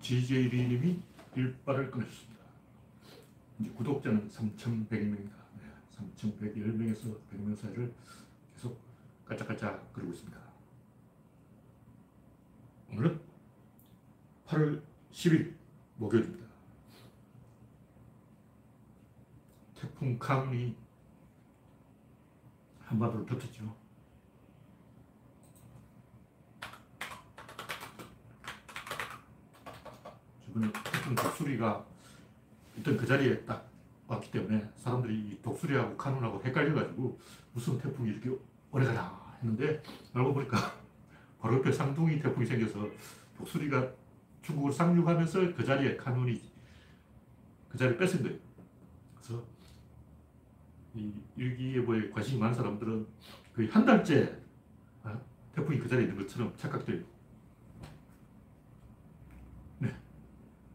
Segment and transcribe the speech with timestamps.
[0.00, 1.02] GJD님이
[1.36, 2.44] 일발을 꺼내셨습니다.
[3.58, 5.32] 이제 구독자는 3,100명입니다.
[5.58, 7.94] 네, 3,110명에서 100명 사이를
[8.54, 8.80] 계속
[9.26, 10.40] 깔짝깔짝 그리고 있습니다.
[12.92, 13.20] 오늘은
[14.46, 14.82] 8월
[15.12, 15.54] 10일
[15.96, 16.46] 목요일입니다.
[19.74, 20.74] 태풍 캄이
[22.80, 23.76] 한반도를 덮쳤죠.
[30.50, 31.84] 이번에 태풍 독수리가
[32.78, 33.68] 있던 그 자리에 딱
[34.08, 37.18] 왔기 때문에 사람들이 독수리하고 카눈하고 헷갈려가지고
[37.52, 38.30] 무슨 태풍이 이렇게
[38.72, 39.80] 오래 가나 했는데
[40.12, 40.74] 알고 보니까
[41.40, 42.88] 바로 옆에 상둥이 태풍이 생겨서
[43.38, 43.92] 독수리가
[44.42, 46.42] 중국을 상륙하면서 그 자리에 카눈이
[47.68, 48.38] 그 자리를 뺏은 거예요.
[49.14, 49.44] 그래서
[50.94, 53.06] 이 일기예보에 관심이 많은 사람들은
[53.54, 54.36] 거의 한 달째
[55.04, 55.16] 아,
[55.54, 57.00] 태풍이 그 자리에 있는 것처럼 착각돼요.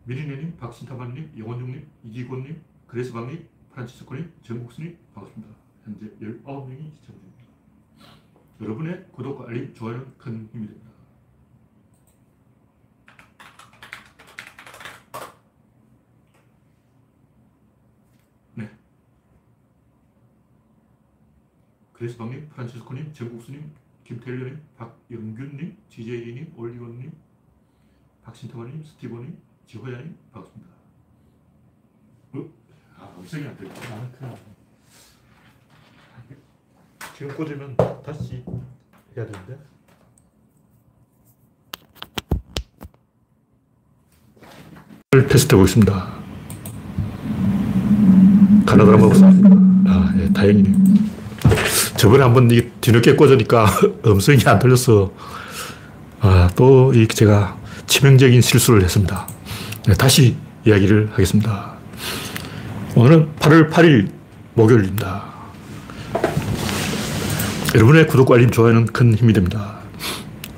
[0.07, 5.55] 미리네님, 박신타마님, 영원중님, 이기곤님, 그레스방님, 프란치스코님, 정국수님 반갑습니다.
[5.83, 7.35] 현재 19명이 시청 중입니다.
[8.61, 10.91] 여러분의 구독과 알림, 좋아요는 큰 힘이 됩니다.
[18.53, 18.69] 네.
[21.93, 23.71] 그레스방님, 프란치스코님, 정국수님,
[24.03, 27.11] 김태일님, 박영균님, 지제이님, 올리원님,
[28.23, 30.71] 박신타마님, 스티브님, 지호야님 반갑습니다.
[32.33, 32.45] 어?
[32.99, 33.69] 아, 음성이 안 들려.
[33.71, 34.09] 아,
[36.27, 36.37] 그래.
[37.17, 38.43] 지금 꽂으면 다시
[39.17, 39.57] 해야 되는데.
[45.29, 46.13] 테스트 해보겠습니다.
[48.65, 49.49] 가나다라 먹었습니다.
[49.89, 50.75] 아, 예, 다행이네요.
[51.97, 52.49] 저번에 한번
[52.81, 53.65] 뒤늦게 꽂으니까
[54.05, 55.11] 음성이 안 들렸어.
[56.19, 59.34] 아, 또, 이 제가 치명적인 실수를 했습니다.
[59.87, 60.35] 네, 다시
[60.65, 61.75] 이야기를 하겠습니다.
[62.95, 64.09] 오늘은 8월 8일
[64.55, 65.25] 목요일입니다.
[67.75, 69.77] 여러분의 구독과 알림, 좋아요는 큰 힘이 됩니다.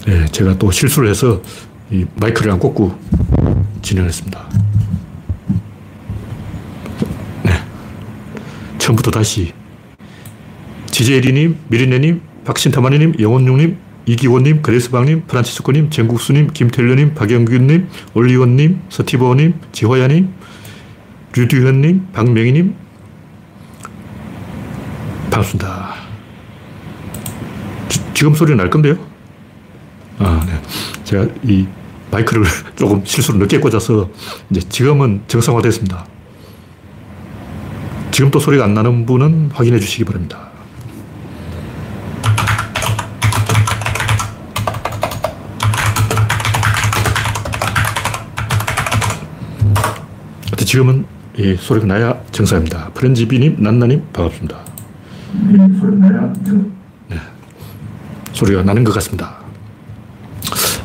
[0.05, 1.41] 네, 제가 또 실수를 해서
[1.91, 2.97] 이 마이크를 안 꽂고
[3.81, 4.49] 진행했습니다.
[7.44, 7.51] 네.
[8.77, 9.51] 처음부터 다시
[10.89, 20.34] 지제리님, 미리네님, 박신타마니님, 영원용님, 이기원님, 그레스방님, 프란치스코님, 정국수님, 김태련님, 박영균님, 올리원님, 서티버님, 지호야님,
[21.35, 22.73] 류두현님, 박명희님,
[25.29, 25.94] 반갑습니다.
[27.90, 28.97] 지, 지금 소리 날 건데요?
[30.19, 30.53] 아, 네.
[31.03, 31.68] 제가 이
[32.09, 32.44] 마이크를
[32.78, 34.09] 조금 실수로 늦게 꽂아서
[34.50, 36.07] 이제 지금은 정상화됐습니다.
[38.12, 40.47] 지금 또 소리가 안 나는 분은 확인해 주시기 바랍니다.
[50.77, 51.05] 지금은
[51.35, 52.91] 이 소리가 나야 정상입니다.
[52.93, 54.59] 프렌지비님, 난나님, 반갑습니다.
[56.45, 56.71] 정...
[57.07, 57.17] 네.
[58.31, 59.38] 소리가 나는 것 같습니다.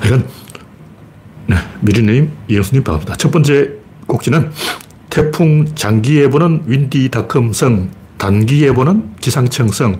[0.06, 0.26] 이건,
[1.46, 1.56] 네.
[1.82, 3.16] 미리님, 이영수님, 반갑습니다.
[3.18, 3.72] 첫 번째
[4.06, 4.50] 꼭지는
[5.10, 9.98] 태풍 장기 예보는 윈디닷컴성, 단기 예보는 기상청성.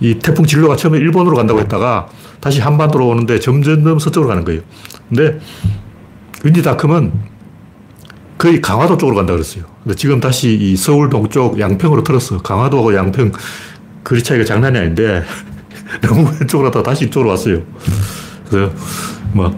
[0.00, 2.08] 이 태풍 진로가 처음에 일본으로 간다고 했다가
[2.40, 4.62] 다시 한반도로 오는데 점점 서쪽으로 가는 거예요.
[5.10, 5.38] 근데
[6.44, 7.35] 윈디닷컴은
[8.38, 9.64] 거의 강화도 쪽으로 간다 그랬어요.
[9.82, 12.42] 근데 지금 다시 이 서울 동쪽 양평으로 틀었어.
[12.42, 13.32] 강화도하고 양평
[14.04, 15.24] 거리 차이가 장난이 아닌데
[16.02, 17.62] 너무 왼쪽으로 다 다시 이쪽으로 왔어요.
[18.48, 18.72] 그래서
[19.32, 19.56] 뭐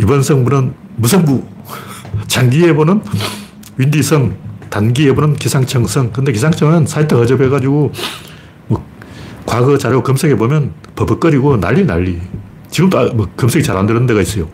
[0.00, 1.44] 이번 성분은 무성부,
[2.26, 3.02] 장기 예보는
[3.78, 4.36] 윈디성,
[4.68, 6.12] 단기 예보는 기상청성.
[6.12, 7.92] 근데 기상청은 사이트 허접해가지고
[8.68, 8.86] 뭐
[9.46, 12.20] 과거 자료 검색해 보면 버벅거리고 난리 난리.
[12.70, 14.48] 지금도 아, 뭐 검색이 잘 안 되는 데가 있어요.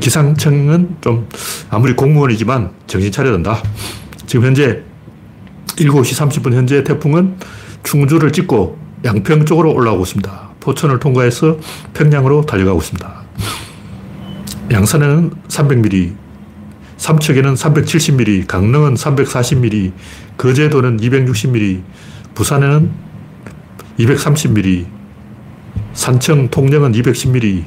[0.00, 1.28] 기상청은 좀
[1.72, 3.62] 아무리 공무원이지만 정신 차려야 된다.
[4.26, 4.82] 지금 현재
[5.68, 7.38] 7시 30분 현재 태풍은
[7.82, 10.50] 충주를 찍고 양평 쪽으로 올라오고 있습니다.
[10.60, 11.56] 포천을 통과해서
[11.94, 13.22] 평양으로 달려가고 있습니다.
[14.70, 16.14] 양산에는 300mm,
[16.98, 19.92] 삼척에는 370mm, 강릉은 340mm,
[20.36, 21.82] 거제도는 260mm,
[22.34, 22.90] 부산에는
[23.98, 24.86] 230mm,
[25.94, 27.64] 산청, 통영은 210mm,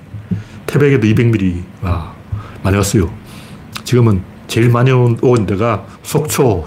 [0.67, 1.63] 태백에도 200mm.
[1.81, 2.13] 와,
[2.61, 3.24] 많이 왔어요.
[3.85, 6.65] 지금은 제일 많이 온 데가 속초,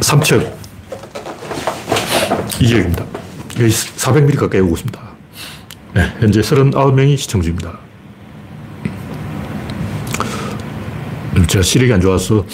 [0.00, 0.58] 삼척,
[2.60, 3.04] 이 지역입니다.
[3.48, 5.00] 400mm 가까이 오고 있습니다.
[5.94, 7.78] 네, 현재 39명이 시청 중입니다.
[11.46, 12.44] 제가 시력이 안 좋아서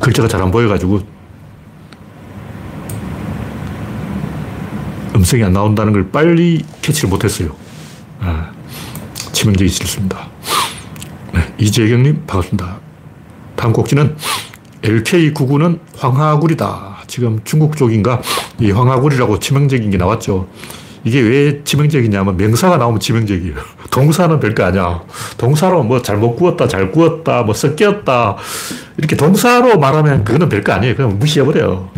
[0.00, 1.00] 글자가 잘 안 보여가지고
[5.14, 7.56] 음성이 안 나온다는 걸 빨리 캐치를 못했어요.
[8.20, 8.50] 아,
[9.32, 10.33] 치명적인 실수입니다.
[11.58, 12.78] 이재경님, 반갑습니다.
[13.56, 14.16] 다음 곡지는
[14.82, 17.04] LK99는 황하구리다.
[17.06, 18.20] 지금 중국 쪽인가
[18.58, 20.48] 이 황하구리라고 치명적인 게 나왔죠.
[21.04, 23.54] 이게 왜 치명적이냐면 명사가 나오면 치명적이에요.
[23.90, 25.02] 동사는 별거 아니야.
[25.36, 28.36] 동사로 뭐 잘못 구웠다, 잘 구웠다, 뭐 섞였다.
[28.96, 30.96] 이렇게 동사로 말하면 그거는 별거 아니에요.
[30.96, 31.90] 그냥 무시해버려요.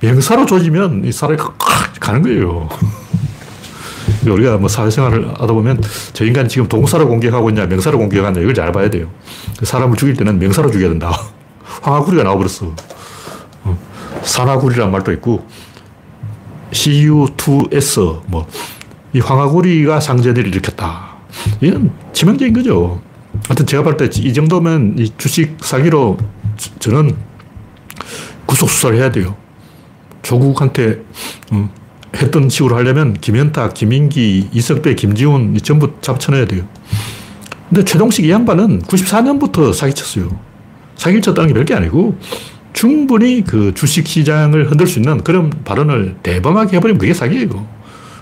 [0.00, 1.38] 명사로 조지면 이 사람이
[2.00, 2.68] 가는 거예요.
[4.30, 5.82] 우리가 뭐 사회생활을 하다 보면
[6.12, 9.08] 저 인간이 지금 동사로 공격하고 있냐, 명사로 공격하냐, 이걸 잘 봐야 돼요.
[9.62, 11.12] 사람을 죽일 때는 명사로 죽여야 된다.
[11.82, 12.74] 황하구리가 나와버렸어.
[13.64, 13.78] 어.
[14.22, 15.46] 산화구리란 말도 있고,
[16.72, 18.46] CU2S, 뭐,
[19.12, 21.16] 이 황하구리가 상전을 일으켰다.
[21.60, 23.00] 이건 치명적인 거죠.
[23.48, 26.18] 하여튼 제가 볼 때 이 정도면 이 주식 사기로
[26.78, 27.16] 저는
[28.46, 29.34] 구속수사를 해야 돼요.
[30.22, 31.02] 조국한테
[31.52, 31.70] 음,
[32.16, 36.64] 했던 식으로 하려면 김현탁, 김인기, 이석배, 김지훈 전부 잡쳐내야 돼요.
[37.68, 40.28] 근데 최동식 이 양반은 94년부터 사기쳤어요.
[40.96, 42.18] 사기를 쳤다는 게 별게 아니고
[42.72, 47.66] 충분히 그 주식 시장을 흔들 수 있는 그런 발언을 대범하게 해버리면 그게 사기예요.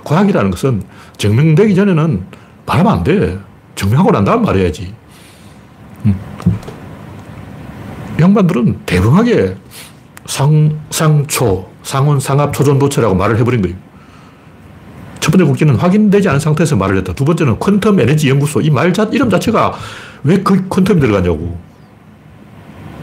[0.04, 0.82] 과학이라는 것은
[1.19, 2.25] 증명되기 전에는
[2.66, 3.38] 말하면 안 돼.
[3.75, 4.94] 증명하고 난 다음 말해야지.
[6.06, 6.14] 음.
[8.20, 9.56] 양반들은 대범하게
[10.26, 13.77] 상, 상초, 상온, 상합, 초전, 도체라고 말을 해버린 거예요.
[15.21, 17.12] 첫 번째 국기는 확인되지 않은 상태에서 말을 했다.
[17.12, 18.61] 두 번째는 퀀텀 에너지 연구소.
[18.62, 19.75] 이 말 자, 이름 자체가
[20.25, 21.59] 왜 그 퀀텀이 들어가냐고.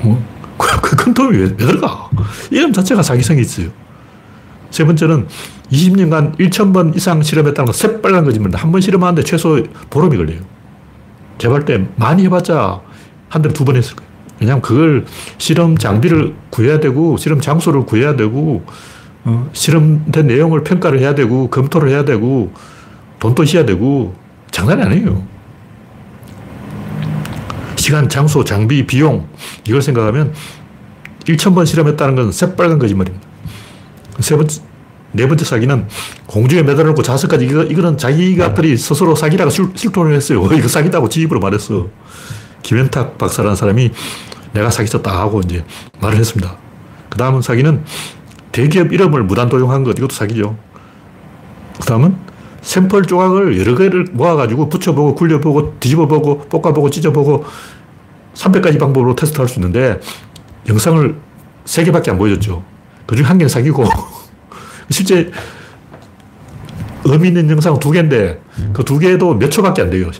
[0.01, 0.23] 어?
[0.57, 2.09] 그, 그 퀀텀이 왜, 왜 들어가?
[2.51, 3.69] 이름 자체가 사기성이 있어요.
[4.71, 5.27] 세 번째는
[5.71, 8.59] 20년간 1,000번 이상 실험했다는 건 새빨간 거짓말입니다.
[8.61, 10.39] 한 번 실험하는데 최소 보름이 걸려요.
[11.37, 12.81] 제발 때 많이 해봤자
[13.29, 14.06] 한 달에 두 번 했을 거예요.
[14.39, 15.05] 왜냐하면 그걸
[15.37, 18.63] 실험 장비를 구해야 되고, 실험 장소를 구해야 되고,
[19.23, 22.51] 어, 실험된 내용을 평가를 해야 되고, 검토를 해야 되고,
[23.19, 24.15] 돈도 써야 되고,
[24.51, 25.23] 장난이 아니에요.
[27.75, 29.27] 시간, 장소, 장비, 비용,
[29.67, 30.33] 이걸 생각하면
[31.25, 33.25] 1천번 실험했다는 건 새빨간 거짓말입니다.
[34.19, 34.61] 세 번째,
[35.11, 35.87] 네 번째 사기는
[36.25, 40.47] 공중에 매달아 놓고 자석까지 이거, 이거는 자기가 들이 스스로 사기라고 실, 실토를 했어요.
[40.53, 41.87] 이거 사기다고 지 입으로 말했어.
[42.67, 43.91] 김현탁 박사라는 사람이
[44.51, 45.63] 내가 사기쳤다 하고 이제
[46.01, 46.57] 말을 했습니다.
[47.09, 47.81] 그 다음은 사기는
[48.51, 50.57] 대기업 이름을 무단 도용한 것, 이것도 사기죠.
[51.79, 52.17] 그 다음은
[52.61, 57.45] 샘플 조각을 여러 개를 모아가지고 붙여보고, 굴려보고, 뒤집어보고, 볶아보고, 찢어보고,
[58.33, 60.01] 300가지 방법으로 테스트할 수 있는데,
[60.67, 61.15] 영상을
[61.63, 62.65] 3개밖에 안 보여줬죠.
[63.05, 63.85] 그 중에 한 개는 사기고,
[64.89, 65.31] 실제
[67.05, 68.41] 의미 있는 영상은 두 개인데,
[68.73, 70.11] 그 두 개도 몇 초밖에 안 돼요.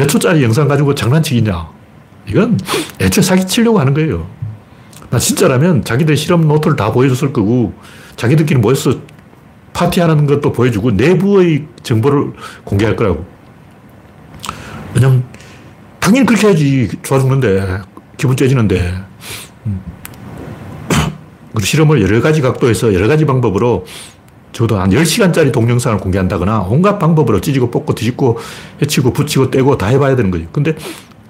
[0.00, 1.68] 몇 초짜리 영상 가지고 장난치기냐.
[2.26, 2.58] 이건
[3.02, 4.26] 애초에 사기치려고 하는 거예요.
[5.10, 7.74] 나 진짜라면 자기들 실험 노트를 다 보여줬을 거고,
[8.16, 8.94] 자기들끼리 모여서
[9.74, 12.32] 파티하는 것도 보여주고, 내부의 정보를
[12.64, 13.26] 공개할 거라고.
[14.94, 15.22] 왜냐면,
[15.98, 16.88] 당연히 그렇게 해야지.
[17.02, 17.80] 좋아 죽는데,
[18.16, 18.94] 기분 째지는데.
[19.66, 19.82] 음.
[21.52, 23.84] 그리고 실험을 여러 가지 각도에서 여러 가지 방법으로
[24.52, 28.38] 저도 한 10시간짜리 동영상을 공개한다거나 온갖 방법으로 찢고 뽑고 뒤집고
[28.82, 30.46] 해치고 붙이고 떼고 다 해봐야 되는 거죠.
[30.52, 30.74] 근데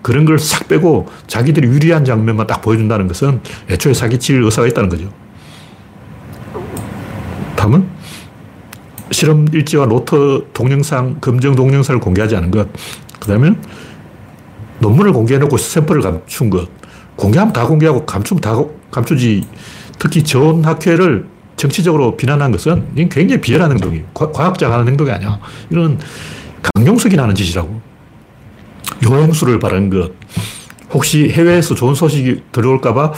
[0.03, 5.13] 그런 걸 싹 빼고 자기들이 유리한 장면만 딱 보여준다는 것은 애초에 사기칠 의사가 있다는 거죠.
[7.57, 7.87] 다음은
[9.11, 12.69] 실험 일지와 노트 동영상, 검증 동영상을 공개하지 않은 것.
[13.19, 13.53] 그 다음에
[14.79, 16.69] 논문을 공개해놓고 샘플을 감춘 것.
[17.17, 18.59] 공개하면 다 공개하고 감추면 다
[18.91, 19.45] 감추지.
[19.99, 21.27] 특히 전 학회를
[21.71, 24.05] 정치적으로 비난한 것은 굉장히 비열한 행동이에요.
[24.15, 25.39] 과학자가 하는 행동이 아니야.
[25.69, 25.99] 이런
[26.75, 27.81] 강용석이 하는 짓이라고.
[29.05, 30.13] 요행수를 바라는 것.
[30.91, 33.13] 혹시 해외에서 좋은 소식이 들어올까봐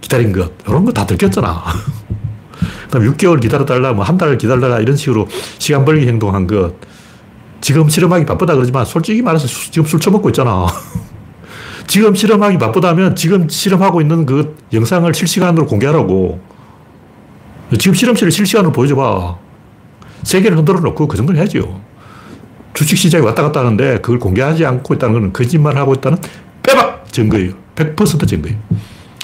[0.00, 0.50] 기다린 것.
[0.66, 1.62] 이런 거 다 들켰잖아.
[2.90, 6.74] 그다음 6개월 기다려달라, 뭐 한 달 기다려라 이런 식으로 시간 벌기 행동한 것.
[7.60, 10.66] 지금 실험하기 바쁘다 그러지만 솔직히 말해서 지금 술 처먹고 있잖아.
[11.86, 16.57] 지금 실험하기 바쁘다면 지금 실험하고 있는 그 영상을 실시간으로 공개하라고.
[17.76, 19.36] 지금 실험실을 실시간으로 보여줘봐.
[20.22, 21.80] 세계를 흔들어 놓고 그 정도는 해야죠.
[22.74, 26.18] 주식시장이 왔다 갔다 하는데 그걸 공개하지 않고 있다는 것은 거짓말을 하고 있다는
[26.62, 27.52] 빼박 증거예요.
[27.74, 28.56] 100% 증거예요.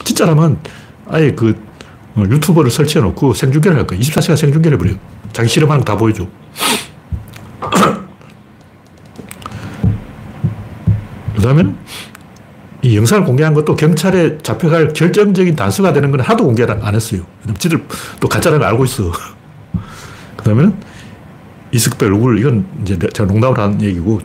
[0.05, 0.59] 진짜라면
[1.09, 1.55] 아예 그
[2.17, 4.03] 어, 유튜버를 설치해 놓고 생중계를 할 거예요.
[4.03, 4.97] 24시간 생중계를 해버려요.
[5.33, 6.27] 자기 실험하는 거 다 보여줘.
[11.35, 11.77] 그 다음에는
[12.85, 17.23] 이 영상을 공개한 것도 경찰에 잡혀갈 결정적인 단서가 되는 건 하도 공개를 안 했어요.
[17.41, 17.83] 왜냐면 지들
[18.21, 19.11] 또 가짜라는 걸 알고 있어.
[20.37, 20.77] 그 다음에는
[21.73, 24.21] 이석배 얼굴, 이건 이제 제가 농담을 한 얘기고,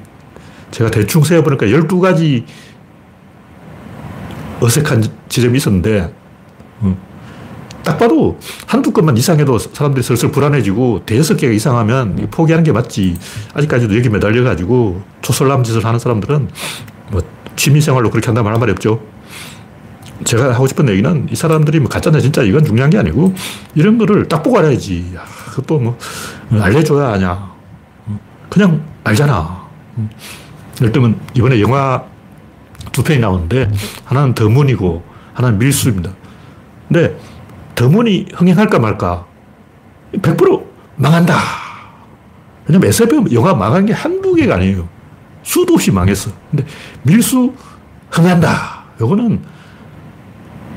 [0.72, 2.44] 제가 대충 세어보니까 12가지
[4.60, 6.14] 어색한 지점이 있었는데,
[6.82, 6.98] 음,
[7.82, 8.38] 딱 봐도
[8.68, 13.18] 한두 건만 이상해도 사람들이 슬슬 불안해지고, 대여섯 개가 이상하면 포기하는 게 맞지.
[13.54, 16.50] 아직까지도 여기 매달려가지고 초설남 짓을 하는 사람들은
[17.12, 17.22] 뭐
[17.60, 19.04] 취미생활로 그렇게 한다면 할 말이 없죠.
[20.24, 23.34] 제가 하고 싶은 얘기는 이 사람들이 뭐 가짜냐 진짜 이건 중요한 게 아니고
[23.76, 25.14] 이런 거를 딱 보고 알아야지.
[25.50, 25.98] 그것도 뭐
[26.52, 27.52] 알려줘야 하냐.
[28.50, 29.68] 그냥 알잖아.
[30.80, 32.04] 예를 들면 이번에 영화
[32.92, 33.70] 두 편이 나오는데
[34.06, 36.12] 하나는 더문이고 하나는 밀수입니다.
[36.88, 37.18] 근데
[37.76, 39.26] 더문이 흥행할까 말까
[40.14, 41.36] 100% 망한다.
[42.68, 44.88] 왜냐면 SF 영화 망한 게 한두 개가 아니에요.
[45.44, 46.32] 수도 없이 망했어.
[46.52, 46.66] 근데
[47.04, 47.54] 밀수
[48.12, 48.84] 흥한다.
[49.02, 49.40] 요거는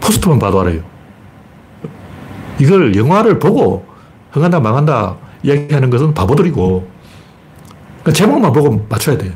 [0.01, 0.81] 포스터만 봐도 알아요.
[2.59, 3.87] 이걸 영화를 보고
[4.31, 6.89] 흥한다, 망한다 이야기하는 것은 바보들이고,
[8.01, 9.33] 그러니까 제목만 보고 맞춰야 돼요.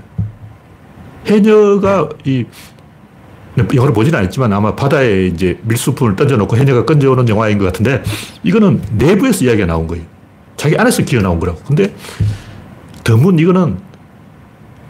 [1.26, 2.45] 해녀가 이,
[3.75, 8.02] 영화를 보지는 않았지만 아마 바다에 이제 밀수품을 던져놓고 해녀가 건져오는 영화인 것 같은데,
[8.42, 10.04] 이거는 내부에서 이야기가 나온 거예요.
[10.56, 11.61] 자기 안에서 기어 나온 거라고.
[11.66, 11.95] 근데
[13.04, 13.78] 드문 이거는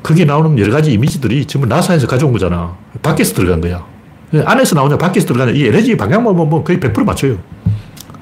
[0.07, 2.77] 거기에 나오는 여러 가지 이미지들이 전부 나사에서 가져온 거잖아.
[3.03, 3.85] 밖에서 들어간 거야.
[4.45, 7.37] 안에서 나오냐, 밖에서 들어가냐, 이 에너지 방향만 보면 거의 100% 맞춰요.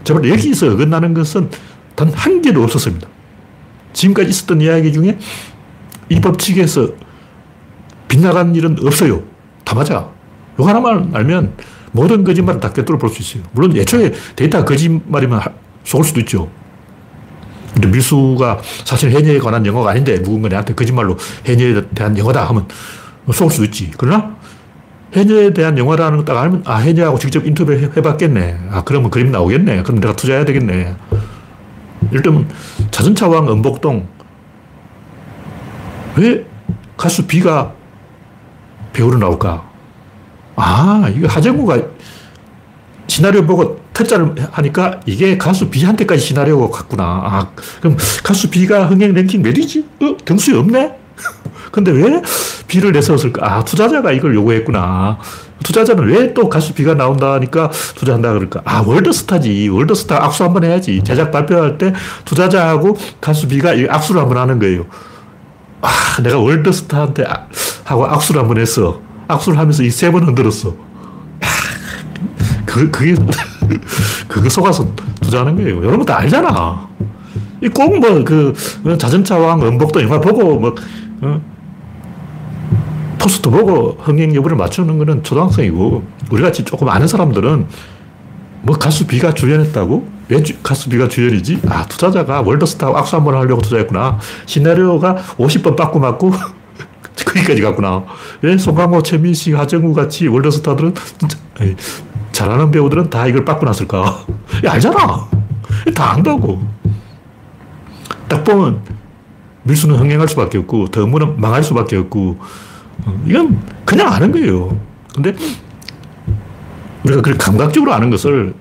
[0.02, 1.50] 정말 여기서 어긋나는 것은
[1.94, 3.06] 단 한 개도 없었습니다.
[3.92, 5.18] 지금까지 있었던 이야기 중에
[6.08, 6.88] 이 법칙에서
[8.08, 9.22] 빗나간 일은 없어요.
[9.64, 9.94] 다 맞아.
[9.96, 10.10] 요
[10.64, 11.52] 하나만 알면
[11.92, 13.46] 모든 거짓말을 다 꿰뚫어 볼 수 있어요.
[13.52, 15.40] 물론 애초에 데이터 거짓말이면
[15.84, 16.48] 속을 수도 있죠.
[17.74, 22.66] 근데 밀수가 사실 해녀에 관한 영화가 아닌데 누군가 내한테 거짓말로 해녀에 대한 영화다 하면
[23.32, 23.90] 속을 수도 있지.
[23.98, 24.36] 그러나
[25.14, 28.58] 해녀에 대한 영화라는 거 딱 알면, 아, 해녀하고 직접 인터뷰 해봤겠네.
[28.70, 29.82] 아, 그러면 그림 나오겠네.
[29.82, 30.96] 그럼 내가 투자해야 되겠네.
[32.10, 32.48] 예를 들면,
[32.90, 34.08] 자전차 왕 은복동.
[36.16, 36.44] 왜
[36.96, 37.72] 가수 비가
[38.92, 39.68] 배우로 나올까?
[40.56, 41.78] 아, 이거 하정우가
[43.06, 47.04] 시나리오 보고 특자를 하니까 이게 가수 B한테까지 시나리오가 갔구나.
[47.04, 47.48] 아,
[47.80, 49.86] 그럼 가수 B가 흥행 랭킹 몇이지?
[50.02, 50.96] 어, 등수에 없네?
[51.72, 52.20] 근데 왜
[52.66, 53.46] B를 내세웠을까?
[53.46, 55.18] 아, 투자자가 이걸 요구했구나.
[55.62, 58.62] 투자자는 왜 또 가수 B가 나온다니까 투자한다 그럴까?
[58.64, 59.68] 아, 월드스타지.
[59.68, 61.00] 월드스타 악수 한번 해야지.
[61.04, 61.92] 제작 발표할 때
[62.24, 64.84] 투자자하고 가수 B가 악수를 한번 하는 거예요.
[65.80, 65.88] 아,
[66.22, 67.46] 내가 월드스타한테 아,
[67.84, 69.00] 하고 악수를 한번 했어.
[69.28, 70.74] 악수를 하면서 이 세 번 흔들었어.
[72.66, 73.14] 그, 그게,
[74.28, 74.86] 그거 속아서
[75.20, 75.76] 투자하는 거예요.
[75.84, 76.88] 여러분 다 알잖아.
[77.74, 78.52] 꼭 뭐, 그,
[78.98, 80.74] 자전차 왕 은복도 영화 보고, 뭐,
[81.22, 81.40] 어?
[83.18, 87.66] 포스터 보고 흥행 여부를 맞추는 거는 초등학생이고, 우리 같이 조금 아는 사람들은
[88.62, 90.08] 뭐 가수 B가 주연했다고?
[90.28, 91.60] 왜 주, 가수 B가 주연이지?
[91.68, 94.18] 아, 투자자가 월드스타 악수 한 번 하려고 투자했구나.
[94.46, 96.32] 시나리오가 50번 빠꾸 맞고,
[97.24, 98.04] 거기까지 갔구나.
[98.42, 101.76] 왜 송강호, 최민식, 하정우 같이 월드스타들은 진짜, 에이,
[102.34, 104.24] 잘하는 배우들은 다 이걸 빠꾸 났을까?
[104.66, 105.28] 야, 알잖아.
[105.94, 106.60] 다 안다고.
[108.28, 108.80] 딱 보면
[109.62, 112.36] 밀수는 흥행할 수밖에 없고, 더무는 망할 수밖에 없고,
[113.06, 114.76] 어, 이건 그냥 아는 거예요.
[115.14, 115.34] 근데
[117.04, 118.54] 우리가 그 감각적으로 아는 것을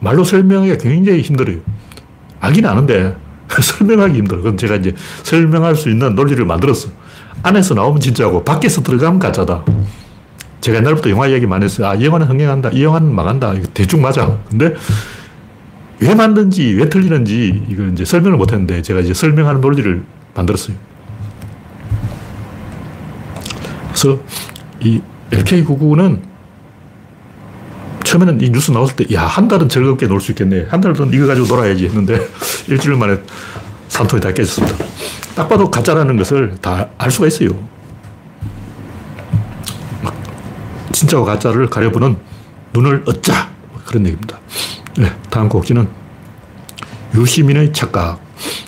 [0.00, 1.58] 말로 설명하기가 굉장히 힘들어요.
[2.40, 3.14] 알긴 아는데
[3.48, 4.40] 설명하기 힘들어.
[4.40, 6.88] 그럼 제가 이제 설명할 수 있는 논리를 만들었어.
[7.42, 9.64] 안에서 나오면 진짜고 밖에서 들어가면 가짜다.
[10.60, 11.86] 제가 옛날부터 영화 이야기 많이 했어요.
[11.88, 12.70] 아, 이 영화는 흥행한다.
[12.70, 13.54] 이 영화는 망한다.
[13.54, 14.38] 이거 대충 맞아.
[14.48, 14.74] 근데
[16.00, 20.02] 왜 만든지, 왜 틀리는지 이걸 이제 설명을 못 했는데 제가 이제 설명하는 논리를
[20.34, 20.76] 만들었어요.
[23.88, 24.18] 그래서
[24.80, 25.00] 이
[25.30, 26.20] LK99는
[28.04, 30.66] 처음에는 이 뉴스 나왔을 때, 야, 한 달은 즐겁게 놀 수 있겠네.
[30.68, 32.18] 한 달은 이거 가지고 놀아야지 했는데,
[32.68, 33.18] 일주일 만에
[33.88, 34.84] 산통이 다 깨졌습니다.
[35.36, 37.50] 딱 봐도 가짜라는 것을 다 알 수가 있어요.
[41.10, 42.16] 진짜와 가짜를 가려보는
[42.72, 43.50] 눈을 얻자.
[43.84, 44.38] 그런 얘기입니다.
[44.96, 45.88] 네, 다음 곡지는
[47.14, 48.20] 유시민의 착각.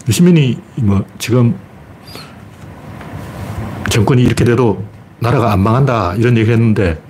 [0.09, 1.55] 유시민이 뭐 지금
[3.89, 4.85] 정권이 이렇게 돼도
[5.21, 7.01] 나라가 안 망한다 이런 얘기를 했는데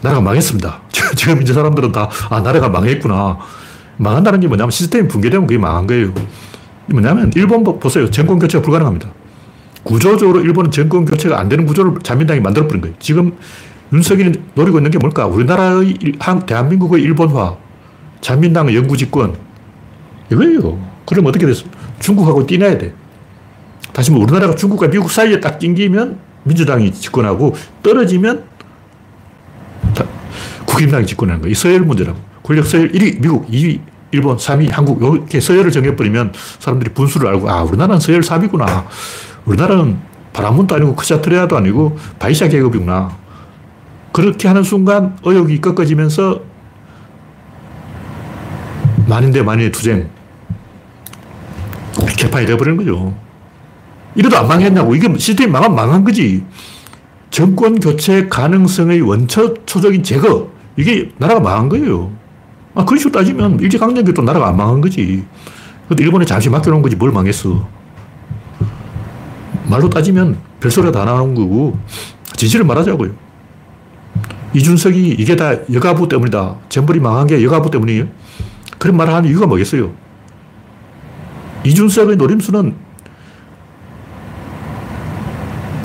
[0.00, 0.80] 나라가 망했습니다.
[1.14, 3.38] 지금 이제 사람들은 다, 아, 나라가 망했구나.
[3.98, 6.12] 망한다는 게 뭐냐면 시스템이 붕괴되면 그게 망한 거예요.
[6.86, 8.10] 뭐냐면 일본 보세요.
[8.10, 9.08] 정권 교체가 불가능합니다.
[9.82, 12.96] 구조적으로 일본은 정권 교체가 안 되는 구조를 자민당이 만들어버린 거예요.
[12.98, 13.36] 지금
[13.92, 15.26] 윤석열이 노리고 있는 게 뭘까?
[15.26, 15.96] 우리나라의,
[16.46, 17.56] 대한민국의 일본화,
[18.20, 19.36] 자민당의 영구집권.
[20.32, 20.78] 이거예요.
[21.06, 21.64] 그럼 어떻게 됐어?
[22.00, 22.94] 중국하고 띠나야 돼.
[23.92, 28.44] 다시 뭐 우리나라가 중국과 미국 사이에 딱 낑기면 민주당이 집권하고 떨어지면
[30.66, 31.52] 국힘당이 집권하는 거예요.
[31.52, 32.18] 이 서열 문제라고.
[32.42, 35.02] 권력 서열 1위 미국, 2위 일본, 3위 한국.
[35.02, 38.84] 이렇게 서열을 정해버리면 사람들이 분수를 알고, 아, 우리나라는 서열 3위구나.
[39.44, 39.98] 우리나라는
[40.32, 43.16] 바람문도 아니고 크샤트레아도 아니고 바이샤 계급이구나.
[44.14, 46.40] 그렇게 하는 순간 의욕이 꺾어지면서
[49.08, 50.08] 만인 대 만인의 투쟁.
[52.16, 53.12] 개판이 되어버리는 거죠.
[54.14, 54.94] 이래도 안 망했냐고.
[54.94, 56.44] 이게 시스템이 망한, 망한 거지.
[57.30, 60.48] 정권 교체 가능성의 원초적인 제거.
[60.76, 62.12] 이게 나라가 망한 거예요.
[62.76, 65.24] 아, 그런 식으로 따지면 일제강점기도 나라가 안 망한 거지.
[65.88, 67.68] 근데 일본에 잠시 맡겨놓은 거지 뭘 망했어.
[69.68, 71.76] 말로 따지면 별소리가 다 나오는 거고
[72.36, 73.23] 진실을 말하자고요.
[74.54, 76.56] 이준석이 이게 다 여가부 때문이다.
[76.68, 78.06] 잼버리 망한 게 여가부 때문이에요.
[78.78, 79.92] 그런 말을 하는 이유가 뭐겠어요?
[81.64, 82.74] 이준석의 노림수는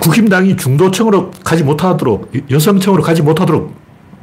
[0.02, 3.74] 국힘당이 중도층으로 가지 못하도록, 여성층으로 가지 못하도록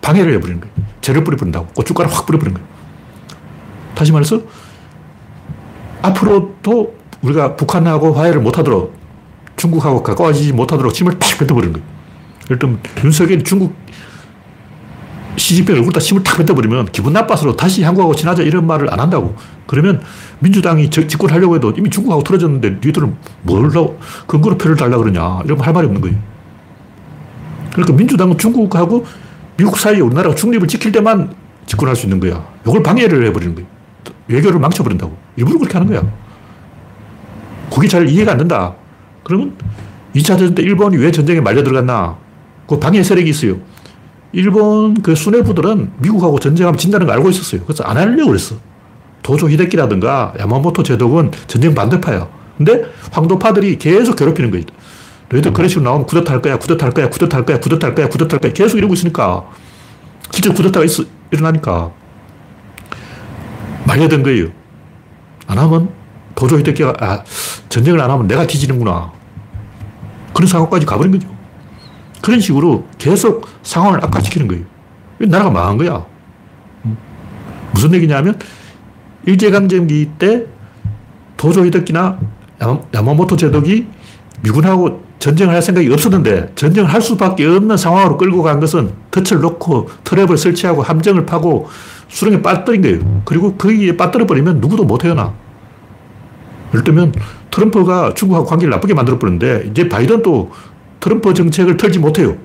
[0.00, 0.74] 방해를 해버리는 거예요.
[1.00, 1.66] 재를 뿌려버린다고.
[1.74, 2.76] 고춧가루 확 뿌려버리는 거예요.
[3.94, 4.40] 다시 말해서,
[6.02, 8.94] 앞으로도 우리가 북한하고 화해를 못하도록,
[9.56, 11.86] 중국하고 가까워지지 못하도록 침을 탁 뱉어버리는 거예요.
[12.50, 13.74] 예를 윤석열이 중국
[15.36, 19.36] 시진핑 얼굴다 침을 탁 뱉어버리면 기분 나빠서 다시 한국하고 친하자 이런 말을 안 한다고.
[19.66, 20.02] 그러면
[20.40, 25.40] 민주당이 집권하려고 해도 이미 중국하고 틀어졌는데 니들은 뭘로 근거로 표를 달라 그러냐.
[25.44, 26.16] 이러면 할 말이 없는 거예요.
[27.72, 29.04] 그러니까 민주당은 중국하고
[29.56, 31.34] 미국 사이에 우리나라가 중립을 지킬 때만
[31.66, 32.46] 집권할 수 있는 거야.
[32.66, 33.68] 이걸 방해를 해버리는 거예요.
[34.28, 35.16] 외교를 망쳐버린다고.
[35.36, 36.10] 일부러 그렇게 하는 거야.
[37.72, 38.74] 그게 잘 이해가 안 된다.
[39.24, 39.54] 그러면
[40.14, 42.16] 2차 대전 때 일본이 왜 전쟁에 말려 들어갔나?
[42.66, 43.56] 그 방해 세력이 있어요.
[44.36, 47.62] 일본 그 수뇌부들은 미국하고 전쟁하면 진다는 걸 알고 있었어요.
[47.62, 48.56] 그래서 안 하려고 그랬어.
[49.22, 52.28] 도조 히데키라든가 야마모토 제독은 전쟁 반대파야.
[52.58, 54.66] 근데 황도파들이 계속 괴롭히는 거예요.
[55.30, 57.94] 너희들 그런 식으로 나오면 쿠데타 할 거야, 쿠데타 할 거야, 쿠데타 할 거야, 쿠데타 할
[57.94, 58.52] 거야, 쿠데타 할 거야.
[58.52, 59.46] 계속 이러고 있으니까.
[60.30, 60.84] 실제 쿠데타가
[61.30, 61.92] 일어나니까.
[63.86, 64.48] 말려든 거예요.
[65.46, 65.88] 안 하면
[66.34, 67.24] 도조 히데키가, 아,
[67.70, 69.12] 전쟁을 안 하면 내가 뒤지는구나.
[70.34, 71.35] 그런 상황까지 가버린 거죠.
[72.26, 74.64] 그런 식으로 계속 상황을 악화시키는 거예요.
[75.18, 76.04] 나라가 망한 거야.
[77.70, 78.36] 무슨 얘기냐면,
[79.26, 80.44] 일제강점기 때
[81.36, 82.18] 도조 히데키나
[82.92, 83.86] 야마모토 제독이
[84.42, 89.88] 미군하고 전쟁을 할 생각이 없었는데 전쟁을 할 수밖에 없는 상황으로 끌고 간 것은 덫을 놓고
[90.02, 91.68] 트랩을 설치하고 함정을 파고
[92.08, 93.22] 수렁에 빠뜨린 거예요.
[93.24, 95.32] 그리고 거기에 빠뜨려 버리면 누구도 못 헤어나.
[96.72, 97.12] 예를 들면
[97.52, 100.50] 트럼프가 중국하고 관계를 나쁘게 만들어 버렸는데 이제 바이든도
[101.06, 102.36] 트럼프 정책을 털지 못해요.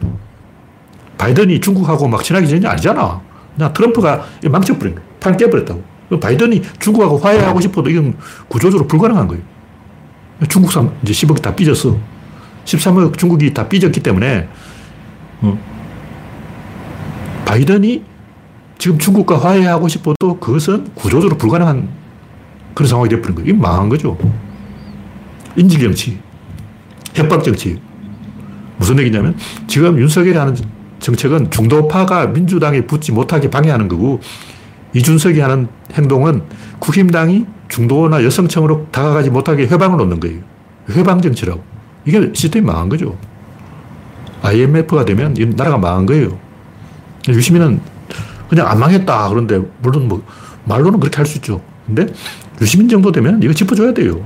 [1.18, 3.20] 바이든이 중국하고 막 친하게 게 아니잖아.
[3.56, 5.10] 그냥 트럼프가 망쳐버린 거예요.
[5.20, 5.82] 판 깨버렸다고.
[6.20, 8.16] 바이든이 중국하고 화해하고 싶어도 이건
[8.48, 9.42] 구조적으로 불가능한 거예요.
[10.48, 11.98] 중국 산 이제 10억 다 삐졌어.
[12.66, 14.48] 13억 중국이 다 삐졌기 때문에
[15.42, 15.58] 어.
[17.46, 18.04] 바이든이
[18.78, 21.90] 지금 중국과 화해하고 싶어도 그것은 구조적으로 불가능한
[22.76, 23.50] 그런 상황이 되어버린 거예요.
[23.50, 24.16] 이게 망한 거죠.
[25.56, 26.20] 인질정치,
[27.16, 27.91] 협박정치.
[28.82, 30.56] 무슨 얘기냐면 지금 윤석열이 하는
[31.00, 34.20] 정책은 중도파가 민주당에 붙지 못하게 방해하는 거고
[34.96, 36.42] 이준석이 하는 행동은
[36.80, 40.40] 국힘당이 중도나 여성층으로 다가가지 못하게 회방을 놓는 거예요.
[40.90, 41.64] 회방 정치라고.
[42.06, 43.16] 이게 시스템이 망한 거죠.
[44.42, 46.40] IMF가 되면 이 나라가 망한 거예요.
[47.30, 47.80] 유시민은
[48.50, 49.30] 그냥 안 망했다.
[49.30, 50.24] 그런데 물론 뭐
[50.66, 51.62] 말로는 그렇게 할 수 있죠.
[51.86, 52.08] 근데
[52.60, 54.20] 유시민 정도 되면 이거 짚어줘야 돼요.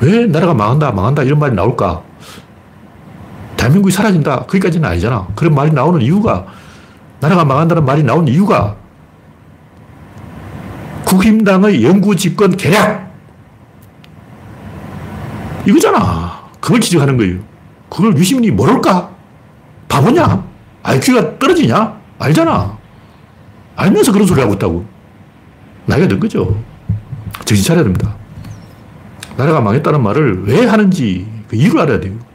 [0.00, 2.02] 왜 나라가 망한다, 망한다 이런 말이 나올까?
[3.66, 4.40] 대한민국이 사라진다.
[4.46, 5.26] 거기까지는 아니잖아.
[5.34, 6.46] 그런 말이 나오는 이유가
[7.20, 8.76] 나라가 망한다는 말이 나오는 이유가
[11.04, 13.12] 국힘당의 영구 집권 계략.
[15.66, 16.44] 이거잖아.
[16.60, 17.40] 그걸 지적하는 거예요.
[17.90, 19.10] 그걸 유시민이 모를까?
[19.88, 20.44] 바보냐?
[20.82, 21.96] IQ가 떨어지냐?
[22.18, 22.76] 알잖아.
[23.76, 24.84] 알면서 그런 소리 하고 있다고.
[25.86, 26.56] 나이가 든 거죠.
[27.44, 28.14] 정신 차려야 됩니다.
[29.36, 32.25] 나라가 망했다는 말을 왜 하는지 그 이유를 알아야 돼요.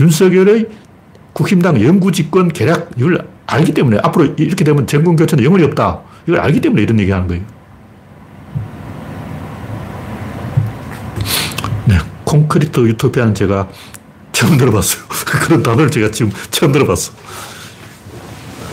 [0.00, 0.68] 윤석열의
[1.32, 6.00] 국힘당 영구 집권 계략, 이걸 알기 때문에 앞으로 이렇게 되면 정권 교체는 영원히 없다.
[6.26, 7.42] 이걸 알기 때문에 이런 얘기 하는 거예요.
[11.86, 11.98] 네.
[12.24, 13.68] 콘크리트 유토피아는 제가
[14.32, 15.04] 처음 들어봤어요.
[15.44, 17.12] 그런 단어를 제가 지금 처음 들어봤어.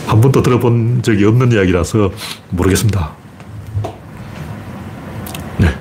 [0.07, 2.11] 한 번도 들어본 적이 없는 이야기라서
[2.49, 3.11] 모르겠습니다.
[5.57, 5.75] 네.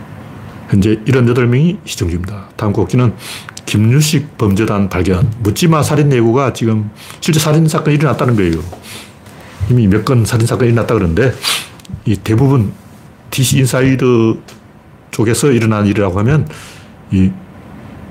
[0.69, 2.49] 현재 78명이 시청 중입니다.
[2.57, 3.15] 다음 꼭지는
[3.67, 5.31] 김유식 범죄단 발견.
[5.41, 8.63] 묻지마 살인 예고가 지금 실제 살인 사건이 일어났다는 거예요.
[9.71, 11.33] 이미 몇 건 살인 사건이 일어났다 그러는데
[12.05, 12.73] 이 대부분
[13.31, 14.41] DC 인사이드
[15.11, 16.49] 쪽에서 일어난 일이라고 하면
[17.11, 17.31] 이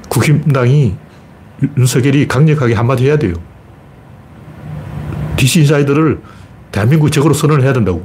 [0.10, 0.96] 국힘당이
[1.78, 3.34] 윤석열이 강력하게 한마디 해야 돼요.
[5.38, 6.22] DC 인사이드를
[6.72, 8.04] 대한민국 적으로 선언을 해야 된다고.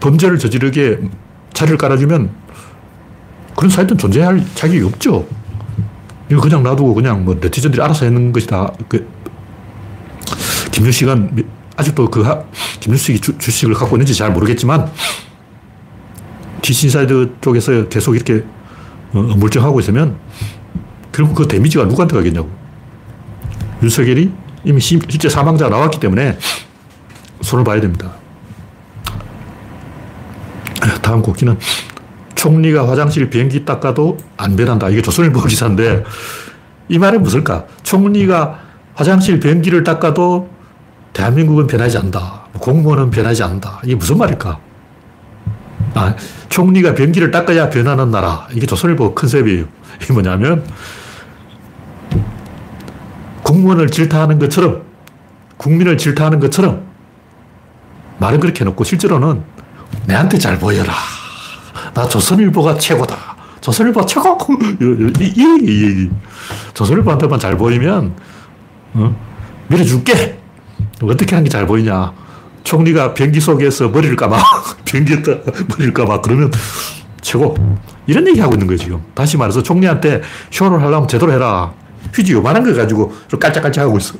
[0.00, 0.98] 범죄를 저지르게
[1.52, 2.30] 자리를 깔아주면
[3.56, 5.26] 그런 사이트는 존재할 자격이 없죠.
[6.30, 8.72] 이거 그냥 놔두고 그냥 뭐 네티즌들이 알아서 했는 것이다.
[8.88, 9.06] 그
[10.72, 11.44] 김유식은
[11.76, 12.24] 아직도 그
[12.80, 14.90] 김유식이 주, 주식을 갖고 있는지 잘 모르겠지만
[16.62, 18.44] DC 인사이드 쪽에서 계속 이렇게
[19.12, 20.16] 어, 물정하고 있으면
[21.12, 22.50] 결국 그 데미지가 누구한테 가겠냐고.
[23.82, 24.32] 윤석열이
[24.64, 26.38] 이미 실제 사망자가 나왔기 때문에
[27.42, 28.12] 손을 봐야 됩니다.
[31.02, 31.58] 다음 곡기는
[32.44, 34.90] 총리가 화장실 비행기 닦아도 안 변한다.
[34.90, 36.04] 이게 조선일보 기사인데
[36.90, 37.64] 이 말은 무엇일까?
[37.82, 38.60] 총리가
[38.92, 40.50] 화장실 변기를 닦아도
[41.14, 42.42] 대한민국은 변하지 않는다.
[42.58, 43.80] 공무원은 변하지 않는다.
[43.84, 44.58] 이게 무슨 말일까?
[45.94, 46.14] 아,
[46.50, 48.46] 총리가 변기를 닦아야 변하는 나라.
[48.52, 49.64] 이게 조선일보 컨셉이에요.
[50.02, 50.64] 이게 뭐냐면,
[53.42, 54.82] 공무원을 질타하는 것처럼,
[55.56, 56.82] 국민을 질타하는 것처럼,
[58.18, 59.42] 말은 그렇게 해놓고 실제로는
[60.06, 60.92] 내한테 잘 보여라.
[61.94, 63.16] 나 조선일보가 최고다.
[63.60, 64.36] 조선일보 최고!
[64.80, 66.10] 이, 이, 이, 이.
[66.74, 68.14] 조선일보한테만 잘 보이면,
[68.94, 69.16] 어?
[69.68, 70.38] 밀어줄게!
[71.02, 72.12] 어떻게 하는 게 잘 보이냐.
[72.64, 74.38] 총리가 변기 속에서 머리를 감아.
[74.84, 75.32] 변기에다
[75.68, 76.20] 머리를 감아.
[76.20, 76.50] 그러면
[77.20, 77.54] 최고.
[78.06, 79.02] 이런 얘기 하고 있는 거예요, 지금.
[79.14, 81.72] 다시 말해서 총리한테 쇼를 하려면 제대로 해라.
[82.12, 84.14] 휴지 요만한 거 가지고 깔짝깔짝 하고 있어.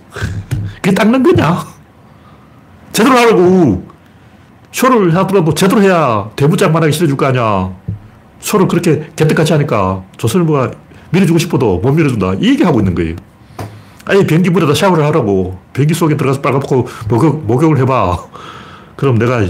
[0.76, 1.66] 그게 닦는 거냐?
[2.92, 3.86] 제대로 하라고.
[4.74, 7.70] 쇼를 하더라도 제대로 해야 대문짝만하게 실어줄 거 아니야.
[8.40, 10.72] 쇼를 그렇게 개떡같이 하니까 조선일보가
[11.10, 12.34] 밀어주고 싶어도 못 밀어준다.
[12.40, 13.14] 이 얘기 하고 있는 거예요.
[14.04, 15.60] 아예 변기 물에다 샤워를 하라고.
[15.72, 18.18] 변기 속에 들어가서 빨아먹고 목욕, 목욕을 해봐.
[18.96, 19.42] 그럼 내가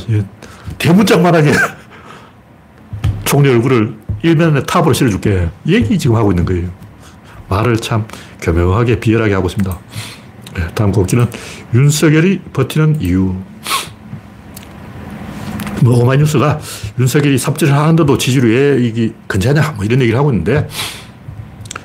[0.76, 1.52] 대문짝만하게
[3.24, 5.48] 총리 얼굴을 일면에 탑으로 실어줄게.
[5.64, 6.68] 이 얘기 지금 하고 있는 거예요.
[7.48, 8.06] 말을 참
[8.42, 9.78] 교묘하게 비열하게 하고 있습니다.
[10.56, 11.26] 네, 다음 곡지는
[11.72, 13.34] 윤석열이 버티는 이유.
[15.82, 16.60] 뭐 오마이뉴스가
[16.98, 20.68] 윤석열이 삽질을 하는데도 지지율이 왜 이게 근자냐 뭐 이런 얘기를 하고 있는데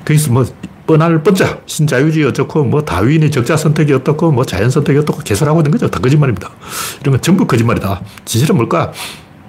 [0.04, 0.44] 거기서 뭐
[0.90, 5.70] 뻔할 뻔자, 신자유주의 어떻고, 뭐 다윈의 적자 선택이 어떻고, 뭐 자연 선택이 어떻고 개설하고 있는
[5.70, 5.88] 거죠.
[5.88, 6.50] 다 거짓말입니다.
[7.00, 8.02] 이런 건 전부 거짓말이다.
[8.24, 8.90] 진실은 뭘까?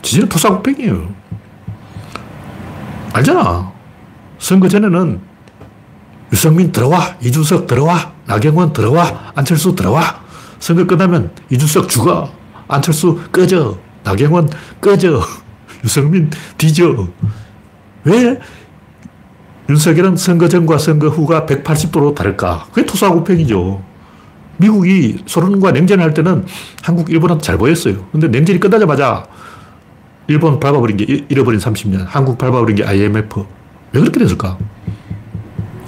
[0.03, 1.09] 진실은 토사구팽이에요.
[3.13, 3.71] 알잖아.
[4.37, 5.19] 선거 전에는
[6.31, 10.21] 유승민 들어와, 이준석 들어와, 나경원 들어와, 안철수 들어와.
[10.59, 12.31] 선거 끝나면 이준석 죽어,
[12.67, 15.21] 안철수 꺼져, 나경원 꺼져,
[15.83, 17.07] 유승민 뒤져.
[18.03, 18.39] 왜
[19.69, 22.67] 윤석열은 선거 전과 선거 후가 180도로 다를까?
[22.73, 23.81] 그게 투사구팽이죠.
[24.57, 26.45] 미국이 소련과 냉전을 할 때는
[26.83, 28.07] 한국, 일본한테 잘 보였어요.
[28.11, 29.25] 근데 냉전이 끝나자마자
[30.27, 33.45] 일본 밟아버린 게 잃어버린 30년, 한국 밟아버린 게 IMF.
[33.93, 34.57] 왜 그렇게 됐을까?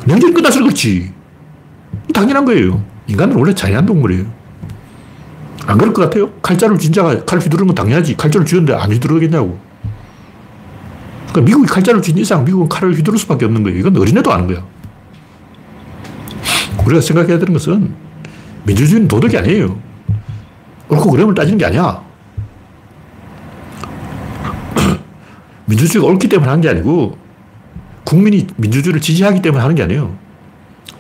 [0.05, 1.11] 냉전이 끝나서 그렇지.
[2.13, 2.83] 당연한 거예요.
[3.07, 4.25] 인간은 원래 자연한 동물이에요.
[5.65, 6.29] 안 그럴 것 같아요?
[6.41, 8.17] 칼자루 진짜가 칼 휘두르는 건 당연하지.
[8.17, 9.59] 칼자루 쥐었는데 안 휘두르겠냐고.
[11.29, 13.79] 그러니까 미국이 칼자루 쥔 이상 미국은 칼을 휘두를 수밖에 없는 거예요.
[13.79, 14.63] 이건 어린애도 아는 거야.
[16.85, 17.93] 우리가 생각해야 되는 것은
[18.65, 19.79] 민주주의는 도덕이 아니에요.
[20.89, 22.03] 옳고 그름을 따지는 게 아니야.
[25.65, 27.17] 민주주의가 옳기 때문에 하는 게 아니고
[28.03, 30.15] 국민이 민주주의를 지지하기 때문에 하는 게 아니에요.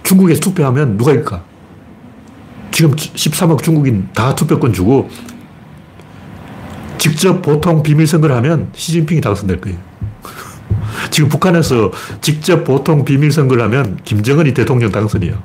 [0.03, 1.43] 중국에서 투표하면 누가 일까?
[2.73, 5.07] 지금 13억 중국인 다 투표권 주고
[6.97, 9.77] 직접 보통 비밀 선거를 하면 시진핑이 당선될 거예요.
[11.11, 15.41] 지금 북한에서 직접 보통 비밀 선거를 하면 김정은이 대통령 당선이야.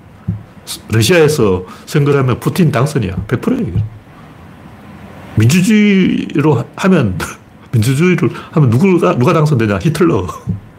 [0.90, 3.26] 러시아에서 선거를 하면 푸틴 당선이야.
[3.28, 3.82] 100%예요.
[5.36, 7.18] 민주주의로 하면,
[7.72, 9.80] 민주주의를 하면 누가, 누가 당선되냐?
[9.82, 10.26] 히틀러.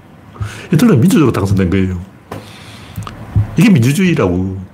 [0.72, 2.00] 히틀러 민주적으로 당선된 거예요.
[3.56, 4.69] 이게 민주주의라고.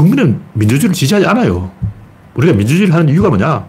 [0.00, 1.70] 국민은 민주주의를 지지하지 않아요.
[2.34, 3.66] 우리가 민주주의를 하는 이유가 뭐냐?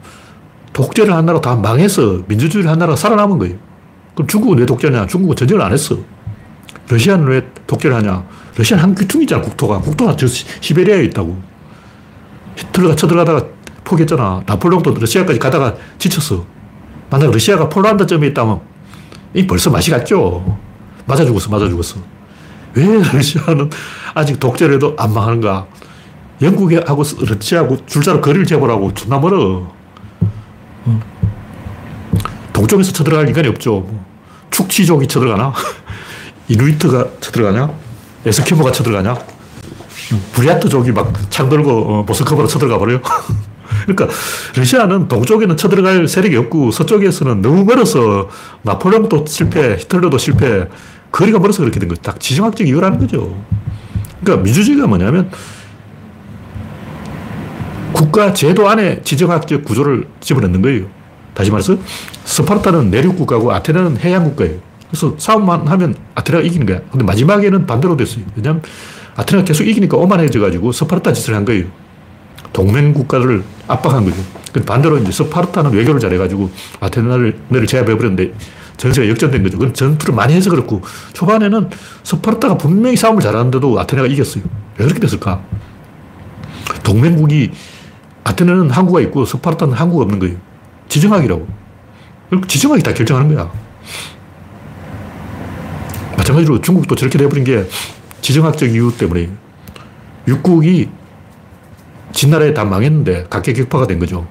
[0.71, 3.57] 독재를 한 나라 다 망해서 민주주의를 한 나라가 살아남은 거예요.
[4.15, 5.07] 그럼 중국은 왜 독재냐?
[5.07, 5.97] 중국은 전쟁을 안 했어.
[6.87, 8.23] 러시아는 왜 독재를 하냐?
[8.55, 9.79] 러시아는 한 귀퉁이잖아, 국토가.
[9.79, 11.37] 국토가 저 시베리아에 있다고.
[12.55, 13.45] 히틀러가 쳐들어가다가
[13.83, 14.43] 포기했잖아.
[14.45, 16.45] 나폴레옹도 러시아까지 가다가 지쳤어.
[17.09, 18.61] 만약 러시아가 폴란드점에 있다면
[19.33, 20.57] 이 벌써 맛이 갔죠.
[21.05, 21.99] 맞아 죽었어, 맞아 죽었어.
[22.75, 23.69] 왜 러시아는
[24.13, 25.67] 아직 독재를 해도 안 망하는가?
[26.41, 29.71] 영국하고 러시아하고 줄자로 거리를 재보라고 존나 멀어.
[32.53, 33.87] 동쪽에서 쳐들어갈 인간이 없죠.
[34.49, 35.53] 축치족이 쳐들어가나?
[36.47, 37.69] 이누이트가 쳐들어가냐?
[38.25, 39.15] 에스키모가 쳐들어가냐?
[40.33, 43.01] 브리아트족이 막 창 들고 어, 모스크바로 쳐들어가 버려요.
[43.87, 44.07] 그러니까
[44.55, 48.29] 러시아는 동쪽에는 쳐들어갈 세력이 없고 서쪽에서는 너무 멀어서
[48.63, 50.67] 나폴레옹도 실패, 히틀러도 실패,
[51.11, 52.01] 거리가 멀어서 그렇게 된 거죠.
[52.01, 53.35] 딱 지정학적 이유라는 거죠.
[54.21, 55.31] 그러니까 민주주의가 뭐냐면
[57.93, 60.85] 국가 제도 안에 지정학적 구조를 집어넣는 거예요.
[61.33, 61.77] 다시 말해서
[62.25, 64.59] 스파르타는 내륙 국가고 아테네는 해양 국가예요.
[64.89, 66.81] 그래서 싸움만 하면 아테네가 이기는 거야.
[66.91, 68.23] 근데 마지막에는 반대로 됐어요.
[68.35, 68.61] 왜냐하면
[69.15, 71.65] 아테네가 계속 이기니까 오만해져가지고 스파르타 짓을 한 거예요.
[72.53, 74.17] 동맹 국가를 압박한 거죠.
[74.65, 76.49] 반대로 이제 스파르타는 외교를 잘해가지고
[76.81, 78.33] 아테네를 제압해버렸는데
[78.75, 79.57] 전세가 역전된 거죠.
[79.57, 80.81] 그건 전투를 많이 해서 그렇고
[81.13, 81.69] 초반에는
[82.03, 84.43] 스파르타가 분명히 싸움을 잘하는데도 아테네가 이겼어요.
[84.77, 85.41] 왜 그렇게 됐을까?
[86.83, 87.51] 동맹국이
[88.23, 90.37] 아테네는 항구가 있고 스파르타는 항구가 없는 거예요.
[90.87, 91.47] 지정학이라고.
[92.47, 93.51] 지정학이 다 결정하는 거야.
[96.17, 97.65] 마찬가지로 중국도 저렇게 돼버린 게
[98.21, 99.29] 지정학적 이유 때문에
[100.27, 100.89] 육국이
[102.13, 104.27] 진나라에 다 망했는데 각계격파가 된 거죠.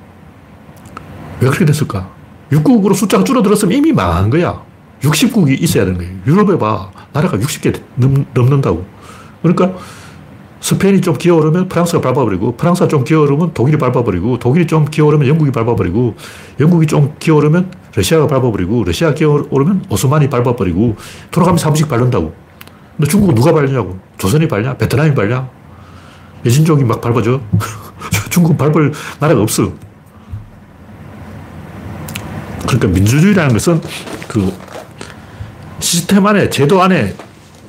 [1.40, 2.11] 왜 그렇게 됐을까?
[2.53, 4.62] 육국으로 숫자가 줄어들었으면 이미 망한 거야.
[5.03, 6.12] 60국이 있어야 되는 거예요.
[6.26, 6.90] 유럽에 봐.
[7.12, 8.85] 나라가 60개 넘, 넘는다고.
[9.42, 9.72] 그러니까
[10.61, 16.14] 스페인이 좀 기어오르면 프랑스가 밟아버리고, 프랑스가 좀 기어오르면 독일이 밟아버리고, 독일이 좀 기어오르면 영국이 밟아버리고,
[16.61, 20.96] 영국이 좀 기어오르면 러시아가 밟아버리고, 러시아가 기어오르면 오스만이 밟아버리고,
[21.31, 22.35] 돌아가면서 한 번씩 밟는다고.
[22.96, 23.99] 근데 중국은 누가 밟냐고.
[24.18, 24.77] 조선이 밟냐?
[24.77, 25.49] 베트남이 밟냐?
[26.44, 27.40] 여진족이 막 밟아줘.
[28.29, 29.73] 중국 밟을 나라가 없어.
[32.62, 33.81] 그러니까 민주주의라는 것은
[34.29, 34.53] 그
[35.81, 37.14] 시스템 안에, 제도 안에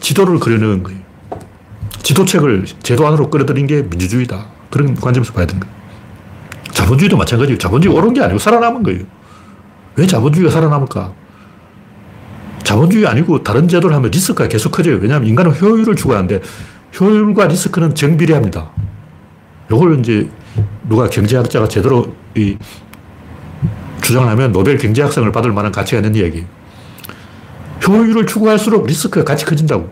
[0.01, 1.00] 지도를 그려넣은 거예요.
[2.03, 4.47] 지도책을 제도 안으로 끌어들인 게 민주주의다.
[4.69, 5.81] 그런 관점에서 봐야 거예요.
[6.71, 7.57] 자본주의도 마찬가지예요.
[7.57, 9.03] 자본주의 옳은 게 아니고 살아남은 거예요.
[9.95, 11.13] 왜 자본주의가 살아남을까?
[12.63, 14.97] 자본주의 아니고 다른 제도를 하면 리스크가 계속 커져요.
[14.97, 16.41] 왜냐하면 인간은 효율을 추구하는데
[16.99, 18.71] 효율과 리스크는 정비례합니다.
[19.71, 20.29] 이걸 이제
[20.87, 22.57] 누가 경제학자가 제대로 이
[24.01, 26.45] 주장을 하면 노벨 경제학상을 받을 만한 가치가 있는 이야기예요.
[27.87, 29.89] 효율을 추구할수록 리스크가 같이 커진다고.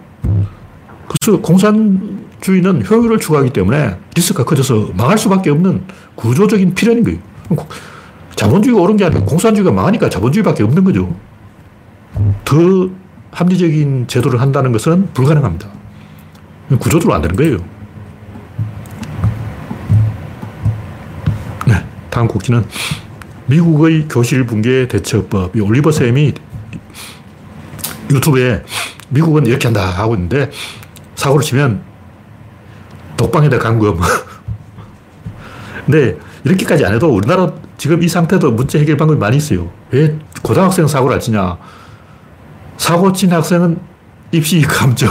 [1.10, 5.84] 그래서 공산주의는 효율을 추구하기 때문에 리스크가 커져서 망할 수밖에 없는
[6.16, 7.20] 구조적인 필연인 거예요.
[8.36, 11.14] 자본주의가 옳은 게 아니고 공산주의가 망하니까 자본주의밖에 없는 거죠.
[12.46, 12.90] 더
[13.32, 15.68] 합리적인 제도를 한다는 것은 불가능합니다.
[16.80, 17.58] 구조적으로 안 되는 거예요.
[21.68, 22.64] 네, 다음 곡지는
[23.48, 25.56] 미국의 교실 붕괴 대처법.
[25.60, 26.34] 올리버 쌤이
[28.12, 28.64] 유튜브에
[29.10, 30.52] 미국은 이렇게 한다 하고 있는데
[31.20, 31.82] 사고를 치면
[33.18, 34.00] 독방에다 감금.
[35.86, 39.70] 근데 이렇게까지 안 해도 우리나라 지금 이 상태도 문제 해결 방법이 많이 있어요.
[39.92, 41.58] 왜 고등학생 사고를 안 치냐?
[42.78, 43.82] 사고 친 학생은
[44.32, 45.10] 입시 감점.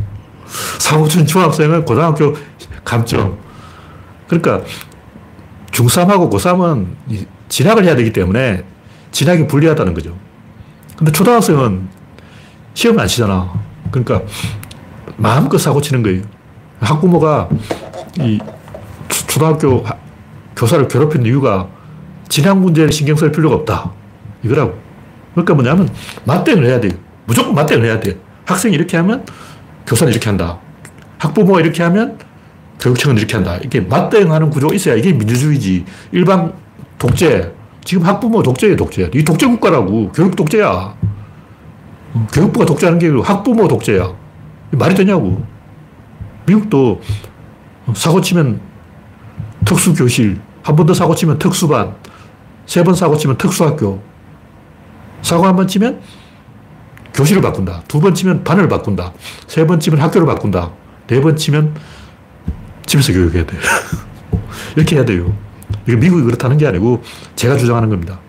[0.78, 2.34] 사고 친 중학생은 고등학교
[2.82, 3.36] 감점.
[4.28, 4.62] 그러니까
[5.70, 6.86] 중3하고 고3은
[7.50, 8.64] 진학을 해야 되기 때문에
[9.10, 10.16] 진학이 불리하다는 거죠.
[10.96, 11.88] 근데 초등학생은
[12.72, 13.52] 시험을 안 치잖아.
[13.90, 14.22] 그러니까
[15.16, 16.22] 마음껏 사고 치는 거예요.
[16.80, 17.48] 학부모가
[18.20, 18.38] 이
[19.28, 19.84] 초등학교
[20.56, 21.68] 교사를 괴롭히는 이유가
[22.28, 23.92] 진학 문제를 신경 쓸 필요가 없다.
[24.42, 24.74] 이거라고.
[25.32, 25.88] 그러니까 뭐냐면
[26.24, 26.92] 맞대응을 해야 돼요.
[27.26, 28.18] 무조건 맞대응을 해야 돼.
[28.44, 29.24] 학생이 이렇게 하면
[29.86, 30.58] 교사는 이렇게 한다.
[31.18, 32.18] 학부모가 이렇게 하면
[32.80, 33.58] 교육청은 이렇게 한다.
[33.62, 35.84] 이게 맞대응하는 구조가 있어야 이게 민주주의지.
[36.12, 36.52] 일반
[36.98, 37.52] 독재.
[37.84, 39.10] 지금 학부모 독재예요, 독재.
[39.14, 40.10] 이 독재 국가라고.
[40.12, 40.94] 교육 독재야.
[42.32, 44.25] 교육부가 독재하는 게 학부모 독재야.
[44.72, 45.44] 말이 되냐고.
[46.46, 47.00] 미국도
[47.94, 48.60] 사고 치면
[49.64, 51.94] 특수교실, 한 번 더 사고 치면 특수반,
[52.66, 54.02] 세 번 사고 치면 특수학교,
[55.22, 56.00] 사고 한 번 치면
[57.14, 57.82] 교실을 바꾼다.
[57.88, 59.12] 두 번 치면 반을 바꾼다.
[59.46, 60.70] 세 번 치면 학교를 바꾼다.
[61.08, 61.74] 네 번 치면
[62.84, 63.56] 집에서 교육해야 돼.
[64.76, 65.32] 이렇게 해야 돼요.
[65.86, 67.02] 이게 미국이 그렇다는 게 아니고
[67.36, 68.20] 제가 주장하는 겁니다.